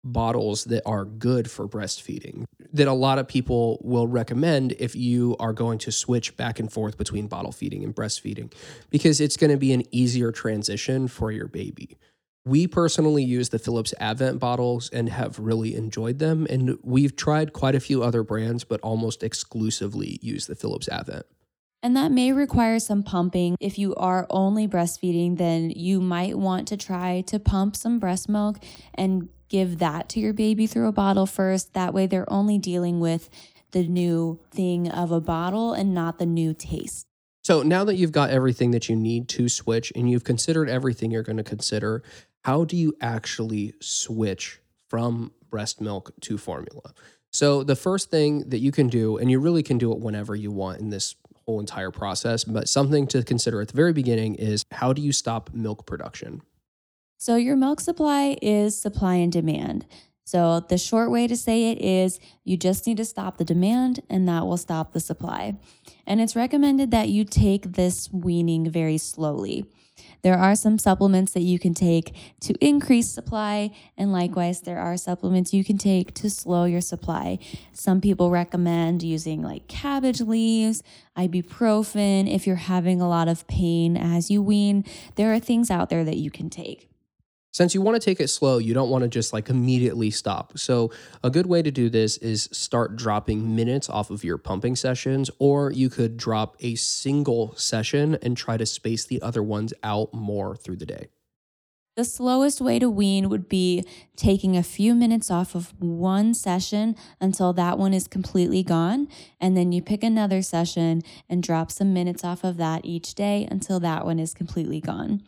bottles 0.05 0.65
that 0.65 0.83
are 0.85 1.05
good 1.05 1.51
for 1.51 1.69
breastfeeding 1.69 2.45
that 2.73 2.89
a 2.89 2.93
lot 2.93 3.19
of 3.19 3.29
people 3.29 3.79
will 3.83 4.07
recommend 4.07 4.73
if 4.79 4.97
you 4.97 5.37
are 5.39 5.53
going 5.53 5.79
to 5.79 5.93
switch 5.93 6.37
back 6.37 6.59
and 6.59 6.73
forth 6.73 6.97
between 6.99 7.27
bottle 7.29 7.53
feeding 7.53 7.85
and 7.85 7.95
breastfeeding 7.95 8.53
because 8.91 9.21
it's 9.21 9.37
going 9.37 9.51
to 9.51 9.57
be 9.57 9.73
an 9.73 9.83
easier 9.95 10.33
transition 10.33 11.07
for 11.07 11.31
your 11.31 11.47
baby. 11.47 11.97
We 12.45 12.67
personally 12.67 13.23
use 13.23 13.51
the 13.51 13.59
Philips 13.59 13.95
Avent 14.01 14.41
bottles 14.41 14.91
and 14.91 15.09
have 15.09 15.39
really 15.39 15.77
enjoyed 15.77 16.19
them. 16.19 16.47
And 16.51 16.77
we've 16.83 17.15
tried 17.15 17.53
quite 17.53 17.77
a 17.77 17.81
few 17.81 18.03
other 18.03 18.25
brands, 18.25 18.65
but 18.65 18.81
almost 18.81 19.23
exclusively 19.23 20.19
use 20.23 20.47
the 20.47 20.57
Philips 20.57 20.89
Avent. 20.89 21.23
And 21.85 21.97
that 21.97 22.13
may 22.13 22.33
require 22.33 22.79
some 22.79 23.03
pumping. 23.03 23.57
If 23.61 23.79
you 23.79 23.95
are 23.95 24.27
only 24.31 24.67
breastfeeding, 24.69 25.39
then 25.39 25.71
you 25.71 26.01
might 26.01 26.37
want 26.37 26.69
to 26.69 26.77
try 26.77 27.23
to 27.23 27.39
pump 27.39 27.77
some 27.77 27.99
breast 27.99 28.29
milk 28.29 28.59
and 28.95 29.29
give 29.49 29.79
that 29.79 30.09
to 30.11 30.21
your 30.21 30.33
baby 30.33 30.67
through 30.67 30.89
a 30.89 30.93
bottle 30.93 31.27
first. 31.27 31.75
That 31.75 31.93
way, 31.95 32.07
they're 32.07 32.33
only 32.33 32.59
dealing 32.59 33.01
with 33.01 33.29
the 33.73 33.87
new 33.87 34.41
thing 34.51 34.89
of 34.91 35.13
a 35.13 35.21
bottle 35.21 35.75
and 35.75 35.95
not 35.95 36.19
the 36.19 36.27
new 36.27 36.55
taste. 36.55 37.07
So 37.45 37.63
now 37.63 37.83
that 37.85 37.97
you've 37.97 38.13
got 38.13 38.31
everything 38.31 38.71
that 38.71 38.89
you 38.89 38.95
need 38.95 39.29
to 39.31 39.49
switch 39.49 39.93
and 39.97 40.09
you've 40.09 40.23
considered 40.23 40.69
everything 40.69 41.11
you're 41.11 41.25
going 41.25 41.39
to 41.39 41.43
consider, 41.43 42.05
how 42.43 42.65
do 42.65 42.77
you 42.77 42.95
actually 43.01 43.75
switch 43.81 44.61
from 44.89 45.33
breast 45.51 45.81
milk 45.81 46.13
to 46.23 46.39
formula? 46.39 46.93
So 47.31 47.63
the 47.63 47.77
first 47.77 48.11
thing 48.11 48.51
that 48.51 48.59
you 48.59 48.73
can 48.73 48.89
do, 48.89 49.17
and 49.17 49.31
you 49.31 49.41
really 49.41 49.63
can 49.63 49.79
do 49.79 49.93
it 49.93 49.99
whenever 50.01 50.37
you 50.37 50.51
want 50.51 50.81
in 50.81 50.91
this 50.91 51.15
whole 51.47 51.61
entire 51.61 51.91
process. 51.91 52.45
But 52.45 52.69
something 52.69 53.07
to 53.09 53.23
consider 53.23 53.61
at 53.61 53.69
the 53.69 53.77
very 53.77 53.93
beginning 53.93 54.35
is 54.37 54.65
how 54.71 54.93
do 54.93 55.03
you 55.03 55.13
stop 55.13 55.51
milk 55.53 55.87
production? 55.87 56.43
So, 57.19 57.37
your 57.37 57.57
milk 57.57 57.81
supply 57.81 58.37
is 58.43 58.81
supply 58.81 59.15
and 59.15 59.31
demand. 59.31 59.87
So, 60.25 60.61
the 60.61 60.79
short 60.79 61.11
way 61.11 61.27
to 61.27 61.37
say 61.37 61.71
it 61.71 61.81
is 61.81 62.19
you 62.45 62.57
just 62.57 62.87
need 62.87 62.97
to 62.97 63.05
stop 63.05 63.39
the 63.39 63.45
demand, 63.45 64.01
and 64.11 64.29
that 64.29 64.45
will 64.47 64.57
stop 64.57 64.93
the 64.93 65.01
supply. 65.01 65.57
And 66.07 66.21
it's 66.21 66.37
recommended 66.37 66.91
that 66.91 67.09
you 67.09 67.25
take 67.25 67.73
this 67.73 68.13
weaning 68.13 68.69
very 68.69 68.99
slowly. 68.99 69.67
There 70.23 70.39
are 70.39 70.55
some 70.55 70.79
supplements 70.79 71.33
that 71.33 71.41
you 71.41 71.59
can 71.59 71.75
take 71.75 72.15
to 72.43 72.55
increase 72.65 73.11
supply, 73.11 73.73
and 73.99 74.13
likewise, 74.13 74.61
there 74.61 74.79
are 74.79 74.97
supplements 74.97 75.53
you 75.53 75.65
can 75.65 75.79
take 75.79 76.15
to 76.15 76.31
slow 76.31 76.65
your 76.65 76.81
supply. 76.81 77.41
Some 77.73 78.01
people 78.01 78.31
recommend 78.31 79.03
using 79.03 79.43
like 79.43 79.67
cabbage 79.67 80.21
leaves, 80.21 80.85
ibuprofen 81.17 82.33
if 82.33 82.47
you're 82.47 82.57
having 82.57 83.01
a 83.01 83.09
lot 83.09 83.27
of 83.27 83.47
pain 83.49 83.97
as 83.97 84.31
you 84.31 84.43
wean. 84.43 84.85
There 85.17 85.33
are 85.33 85.41
things 85.41 85.71
out 85.71 85.91
there 85.91 86.05
that 86.05 86.17
you 86.17 86.31
can 86.31 86.49
take. 86.51 86.92
Since 87.53 87.75
you 87.75 87.83
want 87.83 88.01
to 88.01 88.05
take 88.05 88.19
it 88.19 88.29
slow, 88.29 88.57
you 88.57 88.73
don't 88.73 88.89
want 88.89 89.03
to 89.03 89.09
just 89.09 89.35
like 89.35 89.51
immediately 89.51 90.11
stop. 90.11 90.57
So, 90.57 90.91
a 91.23 91.29
good 91.29 91.45
way 91.45 91.61
to 91.61 91.71
do 91.71 91.91
this 91.91 92.17
is 92.17 92.49
start 92.51 92.97
dropping 92.97 93.55
minutes 93.55 93.91
off 93.91 94.11
of 94.11 94.25
your 94.25 94.39
pumping 94.39 94.75
sessions, 94.75 95.31
or 95.39 95.71
you 95.71 95.91
could 95.91 96.17
drop 96.17 96.57
a 96.61 96.77
single 96.77 97.55
session 97.57 98.17
and 98.23 98.39
try 98.39 98.57
to 98.57 98.65
space 98.65 99.05
the 99.05 99.21
other 99.21 99.43
ones 99.43 99.75
out 99.83 100.15
more 100.15 100.57
through 100.57 100.77
the 100.77 100.87
day. 100.87 101.09
The 101.95 102.07
slowest 102.07 102.63
way 102.63 102.79
to 102.79 102.89
wean 102.89 103.29
would 103.29 103.51
be 103.51 103.85
taking 104.17 104.57
a 104.57 104.63
few 104.63 104.95
minutes 104.95 105.31
off 105.31 105.55
of 105.55 105.75
one 105.79 106.33
session 106.33 106.97
until 107.21 107.53
that 107.53 107.79
one 107.79 107.93
is 107.93 108.09
completely 108.09 108.63
gone. 108.63 109.09
And 109.39 109.59
then 109.59 109.73
you 109.73 109.83
pick 109.83 110.03
another 110.03 110.41
session 110.41 111.03
and 111.29 111.43
drop 111.43 111.71
some 111.71 111.93
minutes 111.93 112.25
off 112.25 112.45
of 112.45 112.57
that 112.57 112.87
each 112.87 113.15
day 113.15 113.47
until 113.51 113.79
that 113.81 114.07
one 114.07 114.19
is 114.19 114.33
completely 114.33 114.81
gone. 114.81 115.23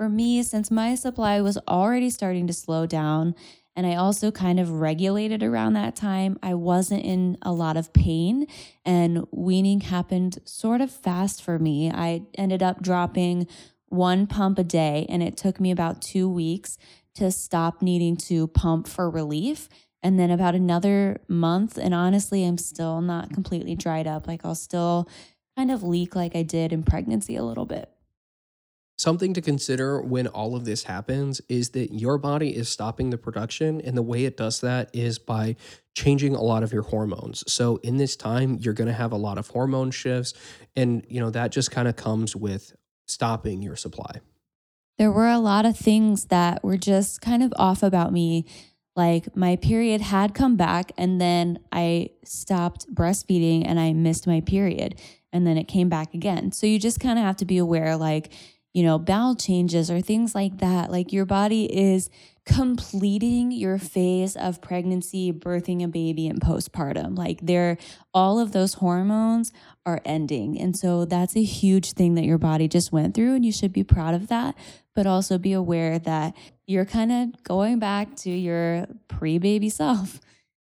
For 0.00 0.08
me, 0.08 0.42
since 0.42 0.70
my 0.70 0.94
supply 0.94 1.42
was 1.42 1.58
already 1.68 2.08
starting 2.08 2.46
to 2.46 2.54
slow 2.54 2.86
down, 2.86 3.34
and 3.76 3.86
I 3.86 3.96
also 3.96 4.30
kind 4.30 4.58
of 4.58 4.80
regulated 4.80 5.42
around 5.42 5.74
that 5.74 5.94
time, 5.94 6.38
I 6.42 6.54
wasn't 6.54 7.04
in 7.04 7.36
a 7.42 7.52
lot 7.52 7.76
of 7.76 7.92
pain, 7.92 8.46
and 8.82 9.26
weaning 9.30 9.82
happened 9.82 10.38
sort 10.46 10.80
of 10.80 10.90
fast 10.90 11.42
for 11.42 11.58
me. 11.58 11.90
I 11.90 12.22
ended 12.38 12.62
up 12.62 12.80
dropping 12.80 13.46
one 13.90 14.26
pump 14.26 14.58
a 14.58 14.64
day, 14.64 15.04
and 15.10 15.22
it 15.22 15.36
took 15.36 15.60
me 15.60 15.70
about 15.70 16.00
two 16.00 16.30
weeks 16.30 16.78
to 17.16 17.30
stop 17.30 17.82
needing 17.82 18.16
to 18.16 18.48
pump 18.48 18.88
for 18.88 19.10
relief. 19.10 19.68
And 20.02 20.18
then 20.18 20.30
about 20.30 20.54
another 20.54 21.20
month, 21.28 21.76
and 21.76 21.92
honestly, 21.92 22.42
I'm 22.46 22.56
still 22.56 23.02
not 23.02 23.34
completely 23.34 23.74
dried 23.74 24.06
up. 24.06 24.26
Like 24.26 24.46
I'll 24.46 24.54
still 24.54 25.10
kind 25.58 25.70
of 25.70 25.82
leak 25.82 26.16
like 26.16 26.34
I 26.34 26.42
did 26.42 26.72
in 26.72 26.84
pregnancy 26.84 27.36
a 27.36 27.44
little 27.44 27.66
bit. 27.66 27.90
Something 29.00 29.32
to 29.32 29.40
consider 29.40 30.02
when 30.02 30.26
all 30.26 30.54
of 30.54 30.66
this 30.66 30.84
happens 30.84 31.40
is 31.48 31.70
that 31.70 31.90
your 31.90 32.18
body 32.18 32.54
is 32.54 32.68
stopping 32.68 33.08
the 33.08 33.16
production. 33.16 33.80
And 33.80 33.96
the 33.96 34.02
way 34.02 34.26
it 34.26 34.36
does 34.36 34.60
that 34.60 34.90
is 34.92 35.18
by 35.18 35.56
changing 35.94 36.34
a 36.34 36.42
lot 36.42 36.62
of 36.62 36.70
your 36.70 36.82
hormones. 36.82 37.42
So 37.50 37.76
in 37.76 37.96
this 37.96 38.14
time, 38.14 38.58
you're 38.60 38.74
going 38.74 38.88
to 38.88 38.92
have 38.92 39.12
a 39.12 39.16
lot 39.16 39.38
of 39.38 39.48
hormone 39.48 39.90
shifts. 39.90 40.34
And, 40.76 41.02
you 41.08 41.18
know, 41.18 41.30
that 41.30 41.50
just 41.50 41.70
kind 41.70 41.88
of 41.88 41.96
comes 41.96 42.36
with 42.36 42.76
stopping 43.08 43.62
your 43.62 43.74
supply. 43.74 44.20
There 44.98 45.10
were 45.10 45.30
a 45.30 45.38
lot 45.38 45.64
of 45.64 45.78
things 45.78 46.26
that 46.26 46.62
were 46.62 46.76
just 46.76 47.22
kind 47.22 47.42
of 47.42 47.54
off 47.56 47.82
about 47.82 48.12
me. 48.12 48.44
Like 48.96 49.34
my 49.34 49.56
period 49.56 50.02
had 50.02 50.34
come 50.34 50.56
back, 50.56 50.92
and 50.98 51.18
then 51.18 51.60
I 51.72 52.10
stopped 52.22 52.94
breastfeeding 52.94 53.62
and 53.64 53.80
I 53.80 53.94
missed 53.94 54.26
my 54.26 54.42
period. 54.42 55.00
And 55.32 55.46
then 55.46 55.56
it 55.56 55.68
came 55.68 55.88
back 55.88 56.12
again. 56.12 56.52
So 56.52 56.66
you 56.66 56.78
just 56.78 57.00
kind 57.00 57.18
of 57.18 57.24
have 57.24 57.36
to 57.36 57.46
be 57.46 57.56
aware 57.56 57.96
like, 57.96 58.30
you 58.72 58.84
know, 58.84 58.98
bowel 58.98 59.34
changes 59.34 59.90
or 59.90 60.00
things 60.00 60.34
like 60.34 60.58
that. 60.58 60.90
Like 60.90 61.12
your 61.12 61.24
body 61.24 61.64
is 61.64 62.08
completing 62.46 63.50
your 63.50 63.78
phase 63.78 64.36
of 64.36 64.60
pregnancy, 64.60 65.32
birthing 65.32 65.84
a 65.84 65.88
baby, 65.88 66.28
and 66.28 66.40
postpartum. 66.40 67.18
Like 67.18 67.40
they're 67.42 67.78
all 68.14 68.38
of 68.38 68.52
those 68.52 68.74
hormones 68.74 69.52
are 69.84 70.00
ending. 70.04 70.60
And 70.60 70.76
so 70.76 71.04
that's 71.04 71.36
a 71.36 71.42
huge 71.42 71.92
thing 71.92 72.14
that 72.14 72.24
your 72.24 72.38
body 72.38 72.68
just 72.68 72.92
went 72.92 73.14
through. 73.14 73.34
And 73.34 73.44
you 73.44 73.52
should 73.52 73.72
be 73.72 73.84
proud 73.84 74.14
of 74.14 74.28
that, 74.28 74.56
but 74.94 75.06
also 75.06 75.36
be 75.36 75.52
aware 75.52 75.98
that 75.98 76.36
you're 76.66 76.84
kind 76.84 77.10
of 77.10 77.42
going 77.42 77.78
back 77.78 78.14
to 78.16 78.30
your 78.30 78.86
pre 79.08 79.38
baby 79.38 79.68
self. 79.68 80.20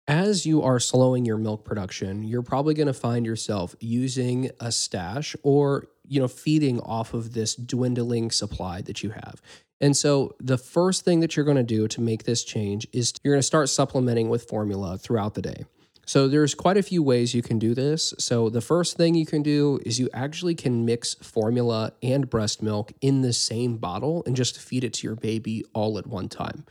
As 0.07 0.45
you 0.45 0.63
are 0.63 0.79
slowing 0.79 1.25
your 1.25 1.37
milk 1.37 1.63
production, 1.63 2.23
you're 2.23 2.41
probably 2.41 2.73
going 2.73 2.87
to 2.87 2.93
find 2.93 3.25
yourself 3.25 3.75
using 3.79 4.49
a 4.59 4.71
stash 4.71 5.35
or 5.43 5.87
you 6.07 6.19
know, 6.19 6.27
feeding 6.27 6.79
off 6.81 7.13
of 7.13 7.33
this 7.33 7.55
dwindling 7.55 8.31
supply 8.31 8.81
that 8.81 9.03
you 9.03 9.11
have. 9.11 9.41
And 9.79 9.97
so 9.97 10.35
the 10.39 10.57
first 10.57 11.03
thing 11.03 11.21
that 11.21 11.35
you're 11.35 11.45
going 11.45 11.57
to 11.57 11.63
do 11.63 11.87
to 11.87 12.01
make 12.01 12.23
this 12.23 12.43
change 12.43 12.87
is 12.93 13.13
you're 13.23 13.33
going 13.33 13.39
to 13.39 13.43
start 13.43 13.69
supplementing 13.69 14.29
with 14.29 14.47
formula 14.47 14.97
throughout 14.97 15.33
the 15.33 15.41
day. 15.41 15.65
So 16.05 16.27
there's 16.27 16.55
quite 16.55 16.77
a 16.77 16.83
few 16.83 17.01
ways 17.01 17.33
you 17.33 17.41
can 17.41 17.57
do 17.57 17.73
this. 17.73 18.13
So 18.17 18.49
the 18.49 18.61
first 18.61 18.97
thing 18.97 19.15
you 19.15 19.25
can 19.25 19.43
do 19.43 19.79
is 19.85 19.99
you 19.99 20.09
actually 20.13 20.55
can 20.55 20.85
mix 20.85 21.13
formula 21.15 21.93
and 22.03 22.29
breast 22.29 22.61
milk 22.61 22.91
in 23.01 23.21
the 23.21 23.33
same 23.33 23.77
bottle 23.77 24.23
and 24.25 24.35
just 24.35 24.59
feed 24.59 24.83
it 24.83 24.93
to 24.95 25.07
your 25.07 25.15
baby 25.15 25.63
all 25.73 25.97
at 25.97 26.07
one 26.07 26.27
time. 26.27 26.65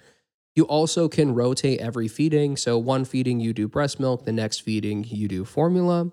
You 0.55 0.65
also 0.65 1.09
can 1.09 1.35
rotate 1.35 1.81
every 1.81 2.09
feeding. 2.09 2.57
So 2.57 2.77
one 2.77 3.05
feeding 3.05 3.41
you 3.41 3.53
do 3.53 3.67
breast 3.67 3.99
milk, 3.99 4.25
the 4.25 4.33
next 4.33 4.61
feeding 4.61 5.05
you 5.05 5.27
do 5.27 5.45
formula 5.45 6.11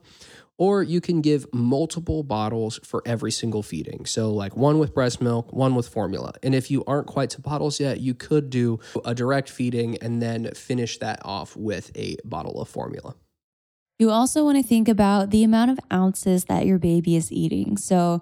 or 0.58 0.82
you 0.84 1.00
can 1.00 1.22
give 1.22 1.46
multiple 1.54 2.24
bottles 2.24 2.80
for 2.84 3.02
every 3.06 3.32
single 3.32 3.64
feeding. 3.64 4.06
So, 4.06 4.32
like 4.32 4.56
one 4.58 4.80
with 4.80 4.94
breast 4.94 5.22
milk, 5.22 5.54
one 5.54 5.76
with 5.76 5.88
formula. 5.88 6.34
And 6.44 6.56
if 6.56 6.72
you 6.72 6.84
aren't 6.86 7.08
quite 7.08 7.30
to 7.32 7.42
bottles 7.42 7.80
yet, 7.80 8.00
you 8.00 8.14
could 8.14 8.50
do 8.50 8.80
a 9.06 9.14
direct 9.14 9.50
feeding 9.50 9.98
and 10.00 10.22
then 10.22 10.52
finish 10.54 10.98
that 11.00 11.20
off 11.24 11.56
with 11.56 11.92
a 11.96 12.18
bottle 12.26 12.60
of 12.62 12.68
formula. 12.68 13.16
You 14.00 14.12
also 14.12 14.44
want 14.44 14.58
to 14.58 14.64
think 14.64 14.88
about 14.88 15.32
the 15.32 15.44
amount 15.44 15.72
of 15.72 15.80
ounces 15.92 16.46
that 16.46 16.66
your 16.66 16.78
baby 16.78 17.16
is 17.16 17.32
eating. 17.32 17.78
So, 17.78 18.22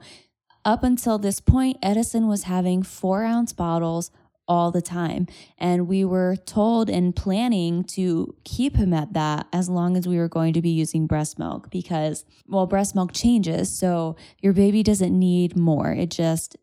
up 0.63 0.83
until 0.83 1.19
this 1.19 1.39
point, 1.39 1.77
Edison 1.83 2.27
was 2.27 2.43
having 2.43 2.81
four 2.81 3.23
ounce 3.23 3.53
bottles 3.53 4.09
all 4.47 4.71
the 4.71 4.81
time. 4.81 5.27
And 5.57 5.87
we 5.87 6.05
were 6.05 6.35
told 6.35 6.89
and 6.89 7.15
planning 7.15 7.83
to 7.85 8.35
keep 8.43 8.75
him 8.75 8.93
at 8.93 9.13
that 9.13 9.47
as 9.51 9.69
long 9.69 9.97
as 9.97 10.07
we 10.07 10.17
were 10.17 10.27
going 10.27 10.53
to 10.53 10.61
be 10.61 10.69
using 10.69 11.07
breast 11.07 11.39
milk 11.39 11.69
because, 11.69 12.25
well, 12.47 12.67
breast 12.67 12.95
milk 12.95 13.13
changes. 13.13 13.75
So 13.75 14.15
your 14.39 14.53
baby 14.53 14.83
doesn't 14.83 15.17
need 15.17 15.57
more, 15.57 15.91
it 15.91 16.11
just 16.11 16.57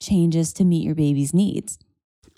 changes 0.00 0.52
to 0.54 0.64
meet 0.64 0.84
your 0.84 0.94
baby's 0.94 1.34
needs. 1.34 1.78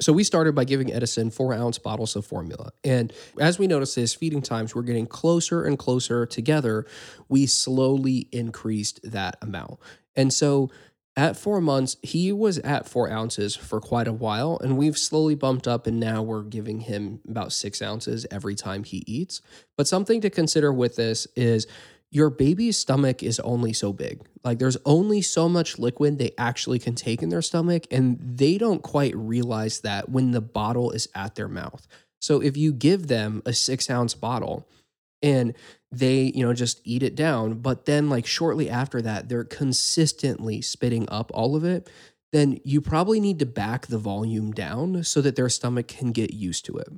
So 0.00 0.14
we 0.14 0.24
started 0.24 0.54
by 0.54 0.64
giving 0.64 0.90
Edison 0.90 1.30
four 1.30 1.52
ounce 1.52 1.78
bottles 1.78 2.16
of 2.16 2.24
formula. 2.24 2.70
And 2.82 3.12
as 3.38 3.58
we 3.58 3.66
noticed 3.66 3.94
his 3.96 4.14
feeding 4.14 4.40
times 4.40 4.74
were 4.74 4.82
getting 4.82 5.06
closer 5.06 5.64
and 5.64 5.78
closer 5.78 6.24
together, 6.24 6.86
we 7.28 7.44
slowly 7.44 8.26
increased 8.32 9.00
that 9.04 9.36
amount. 9.42 9.78
And 10.16 10.32
so 10.32 10.70
at 11.20 11.36
four 11.36 11.60
months, 11.60 11.98
he 12.02 12.32
was 12.32 12.56
at 12.60 12.88
four 12.88 13.10
ounces 13.10 13.54
for 13.54 13.78
quite 13.78 14.08
a 14.08 14.12
while, 14.12 14.58
and 14.62 14.78
we've 14.78 14.96
slowly 14.96 15.34
bumped 15.34 15.68
up, 15.68 15.86
and 15.86 16.00
now 16.00 16.22
we're 16.22 16.42
giving 16.42 16.80
him 16.80 17.20
about 17.28 17.52
six 17.52 17.82
ounces 17.82 18.26
every 18.30 18.54
time 18.54 18.84
he 18.84 19.04
eats. 19.06 19.42
But 19.76 19.86
something 19.86 20.22
to 20.22 20.30
consider 20.30 20.72
with 20.72 20.96
this 20.96 21.26
is 21.36 21.66
your 22.10 22.30
baby's 22.30 22.78
stomach 22.78 23.22
is 23.22 23.38
only 23.40 23.74
so 23.74 23.92
big. 23.92 24.22
Like 24.44 24.58
there's 24.58 24.78
only 24.86 25.20
so 25.20 25.46
much 25.46 25.78
liquid 25.78 26.18
they 26.18 26.32
actually 26.38 26.78
can 26.78 26.94
take 26.94 27.22
in 27.22 27.28
their 27.28 27.42
stomach, 27.42 27.84
and 27.90 28.18
they 28.18 28.56
don't 28.56 28.82
quite 28.82 29.14
realize 29.14 29.80
that 29.80 30.08
when 30.08 30.30
the 30.30 30.40
bottle 30.40 30.90
is 30.90 31.06
at 31.14 31.34
their 31.34 31.48
mouth. 31.48 31.86
So 32.18 32.40
if 32.40 32.56
you 32.56 32.72
give 32.72 33.08
them 33.08 33.42
a 33.44 33.52
six 33.52 33.90
ounce 33.90 34.14
bottle 34.14 34.66
and 35.22 35.54
they, 35.92 36.32
you 36.34 36.44
know, 36.44 36.52
just 36.52 36.80
eat 36.84 37.02
it 37.02 37.14
down, 37.14 37.54
but 37.60 37.84
then 37.84 38.08
like 38.08 38.26
shortly 38.26 38.70
after 38.70 39.02
that, 39.02 39.28
they're 39.28 39.44
consistently 39.44 40.62
spitting 40.62 41.08
up 41.08 41.30
all 41.34 41.56
of 41.56 41.64
it, 41.64 41.90
then 42.32 42.60
you 42.64 42.80
probably 42.80 43.20
need 43.20 43.38
to 43.40 43.46
back 43.46 43.88
the 43.88 43.98
volume 43.98 44.52
down 44.52 45.02
so 45.02 45.20
that 45.20 45.36
their 45.36 45.48
stomach 45.48 45.88
can 45.88 46.12
get 46.12 46.32
used 46.32 46.64
to 46.66 46.76
it. 46.76 46.88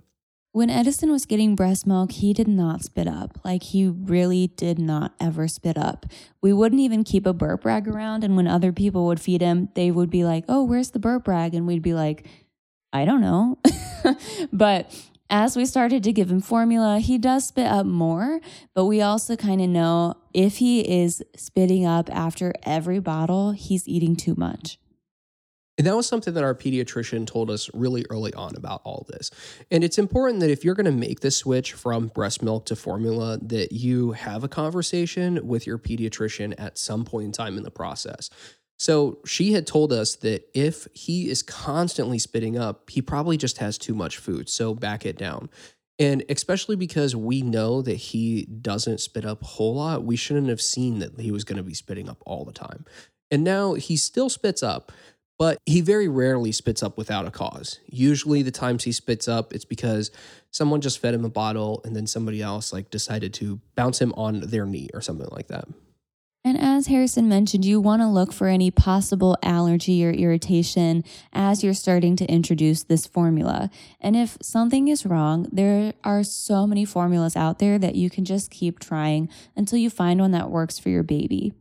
When 0.54 0.68
Edison 0.68 1.10
was 1.10 1.24
getting 1.24 1.56
breast 1.56 1.86
milk, 1.86 2.12
he 2.12 2.34
did 2.34 2.46
not 2.46 2.84
spit 2.84 3.08
up. 3.08 3.38
Like 3.42 3.62
he 3.62 3.88
really 3.88 4.48
did 4.48 4.78
not 4.78 5.14
ever 5.18 5.48
spit 5.48 5.78
up. 5.78 6.04
We 6.42 6.52
wouldn't 6.52 6.82
even 6.82 7.04
keep 7.04 7.24
a 7.24 7.32
burp 7.32 7.64
rag 7.64 7.88
around. 7.88 8.22
And 8.22 8.36
when 8.36 8.46
other 8.46 8.70
people 8.70 9.06
would 9.06 9.18
feed 9.18 9.40
him, 9.40 9.70
they 9.74 9.90
would 9.90 10.10
be 10.10 10.24
like, 10.24 10.44
Oh, 10.48 10.62
where's 10.62 10.90
the 10.90 10.98
burp 10.98 11.26
rag? 11.26 11.54
And 11.54 11.66
we'd 11.66 11.80
be 11.80 11.94
like, 11.94 12.26
I 12.92 13.06
don't 13.06 13.22
know. 13.22 13.58
but 14.52 14.94
as 15.32 15.56
we 15.56 15.64
started 15.64 16.04
to 16.04 16.12
give 16.12 16.30
him 16.30 16.42
formula, 16.42 16.98
he 16.98 17.16
does 17.16 17.48
spit 17.48 17.66
up 17.66 17.86
more, 17.86 18.38
but 18.74 18.84
we 18.84 19.00
also 19.00 19.34
kind 19.34 19.62
of 19.62 19.68
know 19.70 20.14
if 20.34 20.58
he 20.58 20.80
is 21.02 21.24
spitting 21.34 21.86
up 21.86 22.14
after 22.14 22.52
every 22.64 22.98
bottle, 22.98 23.52
he's 23.52 23.88
eating 23.88 24.14
too 24.14 24.34
much. 24.36 24.78
And 25.78 25.86
that 25.86 25.96
was 25.96 26.06
something 26.06 26.34
that 26.34 26.44
our 26.44 26.54
pediatrician 26.54 27.26
told 27.26 27.50
us 27.50 27.70
really 27.72 28.04
early 28.10 28.34
on 28.34 28.54
about 28.56 28.82
all 28.84 29.06
this. 29.08 29.30
And 29.70 29.82
it's 29.82 29.96
important 29.96 30.40
that 30.40 30.50
if 30.50 30.66
you're 30.66 30.74
going 30.74 30.84
to 30.84 30.92
make 30.92 31.20
the 31.20 31.30
switch 31.30 31.72
from 31.72 32.08
breast 32.08 32.42
milk 32.42 32.66
to 32.66 32.76
formula, 32.76 33.38
that 33.40 33.72
you 33.72 34.12
have 34.12 34.44
a 34.44 34.48
conversation 34.48 35.46
with 35.46 35.66
your 35.66 35.78
pediatrician 35.78 36.54
at 36.58 36.76
some 36.76 37.06
point 37.06 37.24
in 37.24 37.32
time 37.32 37.56
in 37.56 37.62
the 37.62 37.70
process. 37.70 38.28
So 38.82 39.18
she 39.24 39.52
had 39.52 39.64
told 39.64 39.92
us 39.92 40.16
that 40.16 40.50
if 40.54 40.88
he 40.92 41.30
is 41.30 41.44
constantly 41.44 42.18
spitting 42.18 42.58
up, 42.58 42.90
he 42.90 43.00
probably 43.00 43.36
just 43.36 43.58
has 43.58 43.78
too 43.78 43.94
much 43.94 44.16
food. 44.18 44.48
So 44.48 44.74
back 44.74 45.06
it 45.06 45.16
down. 45.16 45.50
And 46.00 46.24
especially 46.28 46.74
because 46.74 47.14
we 47.14 47.42
know 47.42 47.80
that 47.80 47.94
he 47.94 48.44
doesn't 48.44 48.98
spit 48.98 49.24
up 49.24 49.40
a 49.40 49.46
whole 49.46 49.76
lot, 49.76 50.02
we 50.02 50.16
shouldn't 50.16 50.48
have 50.48 50.60
seen 50.60 50.98
that 50.98 51.20
he 51.20 51.30
was 51.30 51.44
going 51.44 51.58
to 51.58 51.62
be 51.62 51.74
spitting 51.74 52.08
up 52.08 52.24
all 52.26 52.44
the 52.44 52.50
time. 52.50 52.84
And 53.30 53.44
now 53.44 53.74
he 53.74 53.96
still 53.96 54.28
spits 54.28 54.64
up, 54.64 54.90
but 55.38 55.58
he 55.64 55.80
very 55.80 56.08
rarely 56.08 56.50
spits 56.50 56.82
up 56.82 56.98
without 56.98 57.24
a 57.24 57.30
cause. 57.30 57.78
Usually, 57.86 58.42
the 58.42 58.50
times 58.50 58.82
he 58.82 58.90
spits 58.90 59.28
up, 59.28 59.52
it's 59.52 59.64
because 59.64 60.10
someone 60.50 60.80
just 60.80 60.98
fed 60.98 61.14
him 61.14 61.24
a 61.24 61.30
bottle 61.30 61.82
and 61.84 61.94
then 61.94 62.08
somebody 62.08 62.42
else 62.42 62.72
like 62.72 62.90
decided 62.90 63.32
to 63.34 63.60
bounce 63.76 64.00
him 64.00 64.12
on 64.14 64.40
their 64.40 64.66
knee 64.66 64.88
or 64.92 65.00
something 65.00 65.28
like 65.30 65.46
that. 65.46 65.68
And 66.52 66.60
as 66.60 66.88
Harrison 66.88 67.30
mentioned, 67.30 67.64
you 67.64 67.80
want 67.80 68.02
to 68.02 68.06
look 68.06 68.30
for 68.30 68.46
any 68.46 68.70
possible 68.70 69.38
allergy 69.42 70.04
or 70.04 70.10
irritation 70.10 71.02
as 71.32 71.64
you're 71.64 71.72
starting 71.72 72.14
to 72.16 72.26
introduce 72.26 72.82
this 72.82 73.06
formula. 73.06 73.70
And 74.02 74.14
if 74.14 74.36
something 74.42 74.88
is 74.88 75.06
wrong, 75.06 75.48
there 75.50 75.94
are 76.04 76.22
so 76.22 76.66
many 76.66 76.84
formulas 76.84 77.36
out 77.36 77.58
there 77.58 77.78
that 77.78 77.94
you 77.94 78.10
can 78.10 78.26
just 78.26 78.50
keep 78.50 78.80
trying 78.80 79.30
until 79.56 79.78
you 79.78 79.88
find 79.88 80.20
one 80.20 80.32
that 80.32 80.50
works 80.50 80.78
for 80.78 80.90
your 80.90 81.02
baby. 81.02 81.54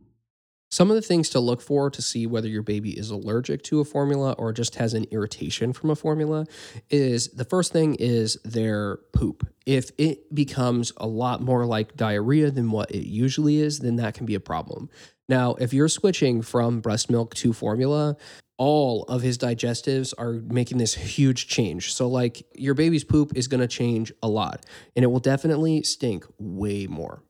Some 0.72 0.88
of 0.88 0.94
the 0.94 1.02
things 1.02 1.28
to 1.28 1.38
look 1.38 1.60
for 1.60 1.90
to 1.90 2.00
see 2.00 2.26
whether 2.26 2.48
your 2.48 2.62
baby 2.62 2.98
is 2.98 3.10
allergic 3.10 3.62
to 3.64 3.80
a 3.80 3.84
formula 3.84 4.32
or 4.38 4.54
just 4.54 4.76
has 4.76 4.94
an 4.94 5.04
irritation 5.10 5.74
from 5.74 5.90
a 5.90 5.94
formula 5.94 6.46
is 6.88 7.28
the 7.28 7.44
first 7.44 7.74
thing 7.74 7.94
is 7.96 8.38
their 8.42 8.96
poop. 9.12 9.46
If 9.66 9.90
it 9.98 10.34
becomes 10.34 10.90
a 10.96 11.06
lot 11.06 11.42
more 11.42 11.66
like 11.66 11.94
diarrhea 11.94 12.50
than 12.50 12.70
what 12.70 12.90
it 12.90 13.06
usually 13.06 13.58
is, 13.58 13.80
then 13.80 13.96
that 13.96 14.14
can 14.14 14.24
be 14.24 14.34
a 14.34 14.40
problem. 14.40 14.88
Now, 15.28 15.56
if 15.56 15.74
you're 15.74 15.88
switching 15.88 16.40
from 16.40 16.80
breast 16.80 17.10
milk 17.10 17.34
to 17.34 17.52
formula, 17.52 18.16
all 18.56 19.02
of 19.08 19.20
his 19.20 19.36
digestives 19.36 20.14
are 20.16 20.40
making 20.54 20.78
this 20.78 20.94
huge 20.94 21.48
change. 21.48 21.92
So, 21.92 22.08
like, 22.08 22.46
your 22.54 22.72
baby's 22.72 23.04
poop 23.04 23.32
is 23.36 23.46
to 23.60 23.68
change 23.68 24.10
a 24.22 24.28
lot 24.28 24.64
and 24.96 25.02
it 25.02 25.08
will 25.08 25.20
definitely 25.20 25.82
stink 25.82 26.24
way 26.38 26.86
more. 26.86 27.22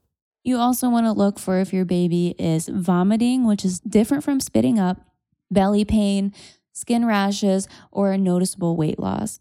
You 0.45 0.59
also 0.59 0.89
want 0.91 1.07
to 1.07 1.13
look 1.13 1.39
for 1.39 1.59
if 1.61 1.73
your 1.73 1.85
baby 1.85 2.35
is 2.39 2.69
vomiting, 2.69 3.47
which 3.47 3.65
is 3.65 3.81
different 3.81 4.25
from 4.25 4.41
spitting 4.41 4.79
up, 4.79 5.01
belly 5.51 5.85
pain, 5.85 6.33
skin 6.73 7.05
rashes, 7.05 7.69
or 7.93 8.13
a 8.13 8.19
noticeable 8.19 8.77
weight 8.77 8.99
loss. 8.99 9.39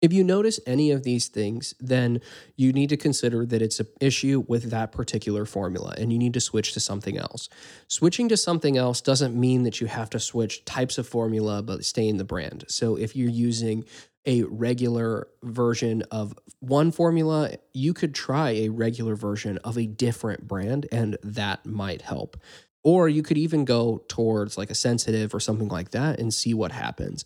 If 0.00 0.12
you 0.12 0.22
notice 0.22 0.60
any 0.66 0.92
of 0.92 1.02
these 1.02 1.26
things, 1.26 1.74
then 1.80 2.20
you 2.56 2.72
need 2.72 2.88
to 2.90 2.96
consider 2.96 3.44
that 3.46 3.62
it's 3.62 3.80
an 3.80 3.88
issue 4.00 4.44
with 4.46 4.70
that 4.70 4.92
particular 4.92 5.44
formula 5.44 5.94
and 5.98 6.12
you 6.12 6.18
need 6.18 6.34
to 6.34 6.40
switch 6.40 6.72
to 6.74 6.80
something 6.80 7.18
else. 7.18 7.48
Switching 7.88 8.28
to 8.28 8.36
something 8.36 8.76
else 8.76 9.00
doesn't 9.00 9.34
mean 9.34 9.64
that 9.64 9.80
you 9.80 9.88
have 9.88 10.10
to 10.10 10.20
switch 10.20 10.64
types 10.64 10.98
of 10.98 11.08
formula 11.08 11.62
but 11.62 11.84
stay 11.84 12.06
in 12.06 12.16
the 12.16 12.24
brand. 12.24 12.64
So 12.68 12.96
if 12.96 13.16
you're 13.16 13.28
using 13.28 13.84
a 14.28 14.42
regular 14.44 15.26
version 15.42 16.02
of 16.10 16.34
one 16.60 16.92
formula, 16.92 17.52
you 17.72 17.94
could 17.94 18.14
try 18.14 18.50
a 18.50 18.68
regular 18.68 19.16
version 19.16 19.56
of 19.58 19.78
a 19.78 19.86
different 19.86 20.46
brand, 20.46 20.86
and 20.92 21.16
that 21.22 21.64
might 21.64 22.02
help. 22.02 22.36
Or 22.84 23.08
you 23.08 23.22
could 23.22 23.38
even 23.38 23.64
go 23.64 24.04
towards 24.06 24.58
like 24.58 24.70
a 24.70 24.74
sensitive 24.74 25.34
or 25.34 25.40
something 25.40 25.68
like 25.68 25.92
that 25.92 26.20
and 26.20 26.32
see 26.32 26.52
what 26.52 26.72
happens. 26.72 27.24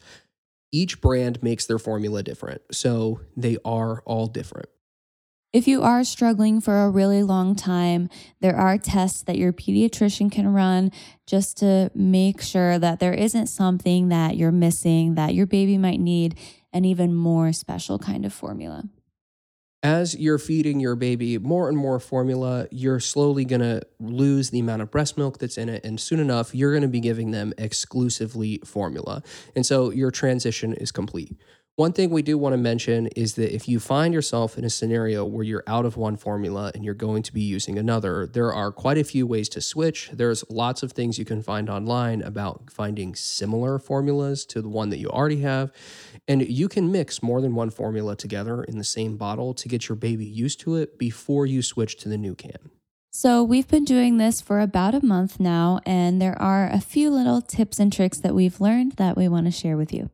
Each 0.73 1.01
brand 1.01 1.43
makes 1.43 1.67
their 1.67 1.79
formula 1.79 2.23
different, 2.23 2.63
so 2.73 3.21
they 3.37 3.59
are 3.65 4.03
all 4.07 4.27
different. 4.27 4.69
If 5.53 5.69
you 5.69 5.83
are 5.83 6.03
struggling 6.03 6.63
for 6.63 6.83
a 6.83 6.89
really 6.89 7.23
long 7.23 7.55
time, 7.55 8.09
there 8.41 8.57
are 8.57 8.79
tests 8.79 9.23
that 9.25 9.37
your 9.37 9.53
pediatrician 9.53 10.33
can 10.33 10.49
run 10.51 10.91
just 11.27 11.59
to 11.59 11.91
make 11.95 12.41
sure 12.41 12.79
that 12.79 13.01
there 13.01 13.13
isn't 13.13 13.49
something 13.49 14.09
that 14.09 14.39
you're 14.39 14.51
missing 14.51 15.15
that 15.17 15.35
your 15.35 15.45
baby 15.45 15.77
might 15.77 16.01
need 16.01 16.39
an 16.73 16.87
even 16.87 17.13
more 17.15 17.53
special 17.53 17.99
kind 17.99 18.25
of 18.25 18.33
formula. 18.33 18.85
As 19.85 20.15
you're 20.15 20.39
feeding 20.39 20.79
your 20.79 20.95
baby 20.95 21.39
more 21.39 21.69
and 21.69 21.77
more 21.77 21.99
formula, 21.99 22.69
you're 22.71 23.01
slowly 23.01 23.45
going 23.45 23.63
to 23.63 23.83
lose 23.99 24.51
the 24.51 24.61
amount 24.61 24.81
of 24.81 24.93
breast 24.93 25.19
milk 25.19 25.39
that's 25.39 25.59
in 25.59 25.69
it. 25.69 25.85
And 25.85 25.99
soon 25.99 26.21
enough, 26.21 26.55
you're 26.55 26.71
going 26.71 26.83
to 26.83 26.89
be 26.89 27.01
giving 27.01 27.33
them 27.33 27.53
exclusively 27.59 28.61
formula. 28.65 29.25
And 29.57 29.67
so 29.67 29.91
your 29.91 30.13
transition 30.13 30.73
is 30.73 30.93
complete. 30.93 31.37
One 31.77 31.95
thing 31.95 32.11
we 32.11 32.21
do 32.21 32.37
want 32.37 32.53
to 32.53 32.59
mention 32.59 33.07
is 33.17 33.37
that 33.37 33.55
if 33.55 33.67
you 33.67 33.81
find 33.81 34.13
yourself 34.13 34.59
in 34.59 34.65
a 34.67 34.69
scenario 34.69 35.25
where 35.25 35.43
you're 35.43 35.65
out 35.67 35.87
of 35.87 35.97
one 35.97 36.19
formula 36.19 36.71
and 36.75 36.85
you're 36.85 36.93
going 36.93 37.23
to 37.23 37.33
be 37.33 37.41
using 37.41 37.79
another, 37.79 38.27
there 38.27 38.53
are 38.53 38.71
quite 38.71 38.99
a 38.99 39.05
few 39.05 39.27
ways 39.27 39.49
to 39.49 39.63
switch. 39.63 40.11
There's 40.13 40.45
lots 40.51 40.83
of 40.83 40.93
things 40.93 41.19
you 41.19 41.25
can 41.25 41.43
find 41.43 41.71
online 41.71 42.21
about 42.21 42.71
finding 42.71 43.15
similar 43.15 43.79
formulas 43.79 44.45
to 44.47 44.61
the 44.61 44.69
one 44.69 44.91
that 44.91 44.99
you 44.99 45.09
already 45.09 45.41
have. 45.41 45.73
And 46.29 46.47
you 46.47 46.69
can 46.69 46.93
mix 46.93 47.23
more 47.23 47.41
than 47.41 47.55
one 47.55 47.71
formula 47.71 48.17
together 48.17 48.63
in 48.65 48.77
the 48.77 48.85
same 48.85 49.17
bottle 49.17 49.55
to 49.55 49.67
get 49.67 49.89
your 49.89 49.97
baby 49.97 50.27
used 50.27 50.61
to 50.61 50.77
it 50.77 50.99
before 50.99 51.47
you 51.47 51.63
switch 51.63 51.97
to 52.01 52.11
the 52.11 52.19
new 52.19 52.35
can. 52.35 52.71
So, 53.15 53.43
we've 53.43 53.69
been 53.69 53.85
doing 53.85 54.19
this 54.19 54.43
for 54.43 54.61
about 54.61 54.95
a 54.95 55.05
month 55.05 55.41
now, 55.41 55.81
and 55.85 56.21
there 56.21 56.41
are 56.41 56.69
a 56.71 56.81
few 56.81 57.11
little 57.11 57.41
tips 57.41 57.79
and 57.79 57.91
tricks 57.91 58.19
that 58.19 58.35
we've 58.35 58.61
learned 58.61 58.93
that 58.93 59.17
we 59.17 59.27
want 59.27 59.47
to 59.47 59.51
share 59.51 59.77
with 59.79 59.93
you. 59.93 60.11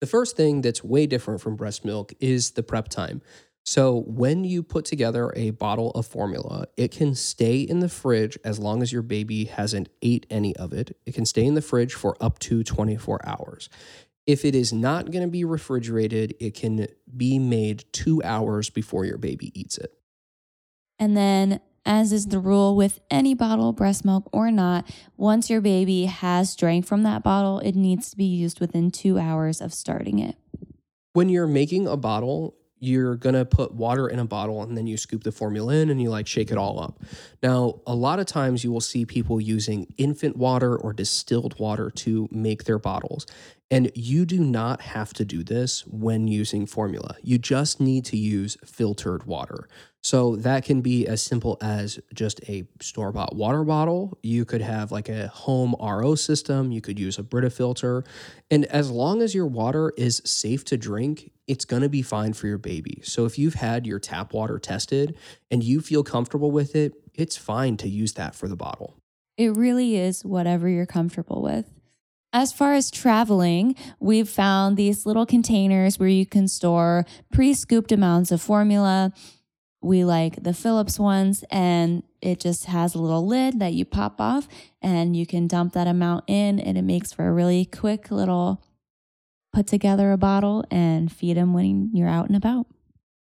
The 0.00 0.06
first 0.06 0.36
thing 0.36 0.60
that's 0.60 0.84
way 0.84 1.06
different 1.06 1.40
from 1.40 1.56
breast 1.56 1.84
milk 1.84 2.12
is 2.20 2.52
the 2.52 2.62
prep 2.62 2.88
time. 2.88 3.22
So, 3.64 4.04
when 4.06 4.44
you 4.44 4.62
put 4.62 4.86
together 4.86 5.30
a 5.36 5.50
bottle 5.50 5.90
of 5.90 6.06
formula, 6.06 6.68
it 6.78 6.90
can 6.90 7.14
stay 7.14 7.60
in 7.60 7.80
the 7.80 7.88
fridge 7.90 8.38
as 8.42 8.58
long 8.58 8.80
as 8.80 8.92
your 8.92 9.02
baby 9.02 9.44
hasn't 9.44 9.90
ate 10.00 10.24
any 10.30 10.56
of 10.56 10.72
it. 10.72 10.96
It 11.04 11.14
can 11.14 11.26
stay 11.26 11.44
in 11.44 11.52
the 11.52 11.60
fridge 11.60 11.92
for 11.92 12.16
up 12.18 12.38
to 12.40 12.64
24 12.64 13.20
hours. 13.26 13.68
If 14.26 14.46
it 14.46 14.54
is 14.54 14.72
not 14.72 15.10
going 15.10 15.22
to 15.22 15.30
be 15.30 15.44
refrigerated, 15.44 16.34
it 16.40 16.54
can 16.54 16.86
be 17.14 17.38
made 17.38 17.84
two 17.92 18.22
hours 18.22 18.70
before 18.70 19.04
your 19.04 19.18
baby 19.18 19.52
eats 19.58 19.76
it. 19.76 19.92
And 20.98 21.14
then, 21.14 21.60
as 21.88 22.12
is 22.12 22.26
the 22.26 22.38
rule 22.38 22.76
with 22.76 23.00
any 23.10 23.32
bottle, 23.32 23.72
breast 23.72 24.04
milk 24.04 24.28
or 24.30 24.50
not, 24.50 24.88
once 25.16 25.48
your 25.48 25.62
baby 25.62 26.04
has 26.04 26.54
drank 26.54 26.86
from 26.86 27.02
that 27.02 27.22
bottle, 27.22 27.60
it 27.60 27.74
needs 27.74 28.10
to 28.10 28.16
be 28.16 28.26
used 28.26 28.60
within 28.60 28.90
two 28.90 29.18
hours 29.18 29.62
of 29.62 29.72
starting 29.72 30.18
it. 30.18 30.36
When 31.14 31.30
you're 31.30 31.46
making 31.46 31.88
a 31.88 31.96
bottle, 31.96 32.54
you're 32.78 33.16
gonna 33.16 33.44
put 33.44 33.72
water 33.72 34.06
in 34.06 34.18
a 34.18 34.24
bottle 34.26 34.62
and 34.62 34.76
then 34.76 34.86
you 34.86 34.98
scoop 34.98 35.24
the 35.24 35.32
formula 35.32 35.74
in 35.74 35.88
and 35.88 36.00
you 36.00 36.10
like 36.10 36.26
shake 36.26 36.50
it 36.50 36.58
all 36.58 36.78
up. 36.78 37.02
Now, 37.42 37.80
a 37.86 37.94
lot 37.94 38.20
of 38.20 38.26
times 38.26 38.62
you 38.62 38.70
will 38.70 38.82
see 38.82 39.06
people 39.06 39.40
using 39.40 39.92
infant 39.96 40.36
water 40.36 40.76
or 40.76 40.92
distilled 40.92 41.58
water 41.58 41.90
to 41.90 42.28
make 42.30 42.64
their 42.64 42.78
bottles. 42.78 43.26
And 43.70 43.90
you 43.94 44.24
do 44.24 44.38
not 44.38 44.80
have 44.80 45.12
to 45.14 45.24
do 45.24 45.42
this 45.42 45.86
when 45.86 46.28
using 46.28 46.66
formula. 46.66 47.16
You 47.22 47.38
just 47.38 47.80
need 47.80 48.04
to 48.06 48.16
use 48.16 48.56
filtered 48.64 49.24
water. 49.24 49.68
So 50.02 50.36
that 50.36 50.64
can 50.64 50.80
be 50.80 51.06
as 51.06 51.22
simple 51.22 51.58
as 51.60 51.98
just 52.14 52.40
a 52.48 52.64
store 52.80 53.12
bought 53.12 53.34
water 53.34 53.64
bottle. 53.64 54.16
You 54.22 54.44
could 54.44 54.62
have 54.62 54.92
like 54.92 55.08
a 55.08 55.28
home 55.28 55.74
RO 55.80 56.14
system. 56.14 56.70
You 56.70 56.80
could 56.80 56.98
use 56.98 57.18
a 57.18 57.22
Brita 57.22 57.50
filter. 57.50 58.04
And 58.50 58.64
as 58.66 58.90
long 58.90 59.22
as 59.22 59.34
your 59.34 59.46
water 59.46 59.92
is 59.96 60.22
safe 60.24 60.64
to 60.66 60.76
drink, 60.76 61.32
it's 61.46 61.64
going 61.64 61.82
to 61.82 61.88
be 61.88 62.02
fine 62.02 62.32
for 62.32 62.46
your 62.46 62.58
baby. 62.58 63.00
So 63.02 63.24
if 63.24 63.38
you've 63.38 63.54
had 63.54 63.86
your 63.86 63.98
tap 63.98 64.32
water 64.32 64.58
tested 64.58 65.16
and 65.50 65.64
you 65.64 65.80
feel 65.80 66.04
comfortable 66.04 66.50
with 66.50 66.76
it, 66.76 66.94
it's 67.14 67.36
fine 67.36 67.76
to 67.78 67.88
use 67.88 68.12
that 68.12 68.34
for 68.34 68.46
the 68.46 68.56
bottle. 68.56 68.94
It 69.36 69.56
really 69.56 69.96
is 69.96 70.24
whatever 70.24 70.68
you're 70.68 70.86
comfortable 70.86 71.42
with. 71.42 71.66
As 72.32 72.52
far 72.52 72.74
as 72.74 72.90
traveling, 72.90 73.74
we've 73.98 74.28
found 74.28 74.76
these 74.76 75.06
little 75.06 75.24
containers 75.24 75.98
where 75.98 76.08
you 76.08 76.26
can 76.26 76.46
store 76.46 77.06
pre 77.32 77.54
scooped 77.54 77.90
amounts 77.90 78.30
of 78.30 78.42
formula. 78.42 79.12
We 79.80 80.04
like 80.04 80.42
the 80.42 80.52
Philips 80.52 80.98
ones, 80.98 81.44
and 81.50 82.02
it 82.20 82.40
just 82.40 82.64
has 82.64 82.94
a 82.94 82.98
little 83.00 83.26
lid 83.26 83.60
that 83.60 83.74
you 83.74 83.84
pop 83.84 84.20
off, 84.20 84.48
and 84.82 85.16
you 85.16 85.24
can 85.26 85.46
dump 85.46 85.72
that 85.74 85.86
amount 85.86 86.24
in, 86.26 86.58
and 86.58 86.76
it 86.76 86.82
makes 86.82 87.12
for 87.12 87.28
a 87.28 87.32
really 87.32 87.64
quick 87.64 88.10
little 88.10 88.62
put 89.52 89.66
together 89.66 90.12
a 90.12 90.18
bottle 90.18 90.64
and 90.70 91.10
feed 91.12 91.36
them 91.36 91.52
when 91.54 91.90
you're 91.94 92.08
out 92.08 92.26
and 92.26 92.36
about. 92.36 92.66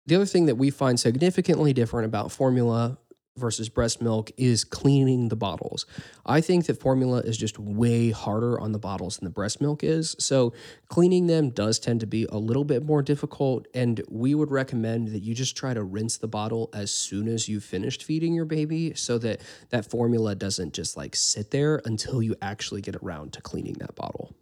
The 0.06 0.16
other 0.16 0.26
thing 0.26 0.46
that 0.48 0.56
we 0.56 0.70
find 0.72 1.00
significantly 1.00 1.74
different 1.74 2.06
about 2.06 2.32
formula 2.32 2.98
versus 3.38 3.70
breast 3.70 4.02
milk 4.02 4.32
is 4.38 4.64
cleaning 4.64 5.30
the 5.30 5.36
bottles. 5.36 5.86
I 6.26 6.42
think 6.42 6.66
that 6.66 6.80
formula 6.80 7.20
is 7.20 7.38
just 7.38 7.58
way 7.58 8.12
harder 8.12 8.60
on 8.60 8.72
the 8.72 8.80
bottles 8.80 9.18
than 9.18 9.26
the 9.26 9.32
breast 9.32 9.62
milk 9.62 9.84
is. 9.84 10.16
So 10.20 10.54
cleaning 10.88 11.28
them 11.28 11.50
does 11.50 11.80
tend 11.80 12.02
to 12.02 12.08
be 12.08 12.26
a 12.30 12.38
little 12.38 12.66
bit 12.66 12.84
more 12.84 13.02
difficult. 13.02 13.68
And 13.74 14.02
we 14.10 14.36
would 14.36 14.52
recommend 14.52 15.10
that 15.10 15.20
you 15.20 15.34
just 15.34 15.56
try 15.56 15.74
to 15.74 15.84
rinse 15.84 16.18
the 16.18 16.28
bottle 16.28 16.70
as 16.74 16.92
soon 16.92 17.28
as 17.28 17.48
you've 17.48 17.64
finished 17.64 18.04
feeding 18.04 18.34
your 18.34 18.46
baby 18.46 18.94
so 18.96 19.18
that 19.20 19.42
that 19.70 19.90
formula 19.90 20.36
doesn't 20.36 20.74
just 20.74 20.98
like 20.98 21.16
sit 21.16 21.52
there 21.52 21.82
until 21.86 22.22
you 22.22 22.36
actually 22.42 22.82
get 22.82 22.96
around 22.98 23.34
to 23.34 23.42
cleaning 23.42 23.76
that 23.80 23.96
bottle. 23.96 24.36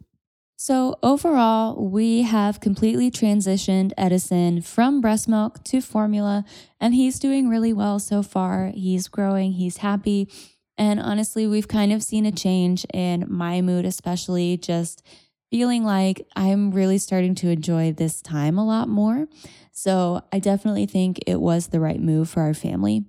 So, 0.62 0.98
overall, 1.02 1.88
we 1.88 2.20
have 2.20 2.60
completely 2.60 3.10
transitioned 3.10 3.92
Edison 3.96 4.60
from 4.60 5.00
breast 5.00 5.26
milk 5.26 5.64
to 5.64 5.80
formula, 5.80 6.44
and 6.78 6.94
he's 6.94 7.18
doing 7.18 7.48
really 7.48 7.72
well 7.72 7.98
so 7.98 8.22
far. 8.22 8.70
He's 8.74 9.08
growing, 9.08 9.52
he's 9.52 9.78
happy. 9.78 10.28
And 10.76 11.00
honestly, 11.00 11.46
we've 11.46 11.66
kind 11.66 11.94
of 11.94 12.02
seen 12.02 12.26
a 12.26 12.30
change 12.30 12.84
in 12.92 13.24
my 13.26 13.62
mood, 13.62 13.86
especially 13.86 14.58
just 14.58 15.02
feeling 15.50 15.82
like 15.82 16.26
I'm 16.36 16.72
really 16.72 16.98
starting 16.98 17.34
to 17.36 17.48
enjoy 17.48 17.92
this 17.92 18.20
time 18.20 18.58
a 18.58 18.66
lot 18.66 18.86
more. 18.86 19.28
So, 19.72 20.20
I 20.30 20.40
definitely 20.40 20.84
think 20.84 21.20
it 21.26 21.40
was 21.40 21.68
the 21.68 21.80
right 21.80 22.02
move 22.02 22.28
for 22.28 22.42
our 22.42 22.52
family. 22.52 23.06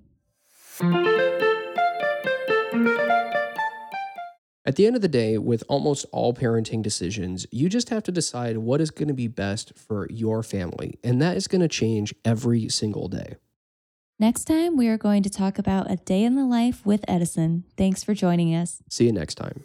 At 4.64 4.76
the 4.76 4.86
end 4.86 4.94
of 4.94 5.02
the 5.02 5.08
day, 5.08 5.38
with 5.38 5.64
almost 5.68 6.06
all 6.12 6.32
parenting 6.32 6.82
decisions, 6.82 7.46
you 7.50 7.68
just 7.68 7.88
have 7.88 8.04
to 8.04 8.12
decide 8.12 8.58
what 8.58 8.80
is 8.80 8.92
going 8.92 9.08
to 9.08 9.14
be 9.14 9.26
best 9.26 9.72
for 9.76 10.06
your 10.08 10.44
family, 10.44 10.98
and 11.02 11.20
that 11.20 11.36
is 11.36 11.48
going 11.48 11.62
to 11.62 11.68
change 11.68 12.14
every 12.24 12.68
single 12.68 13.08
day. 13.08 13.36
Next 14.20 14.44
time, 14.44 14.76
we 14.76 14.86
are 14.86 14.98
going 14.98 15.24
to 15.24 15.30
talk 15.30 15.58
about 15.58 15.90
a 15.90 15.96
day 15.96 16.22
in 16.22 16.36
the 16.36 16.44
life 16.44 16.86
with 16.86 17.04
Edison. 17.08 17.64
Thanks 17.76 18.04
for 18.04 18.14
joining 18.14 18.54
us. 18.54 18.80
See 18.88 19.06
you 19.06 19.12
next 19.12 19.34
time. 19.34 19.64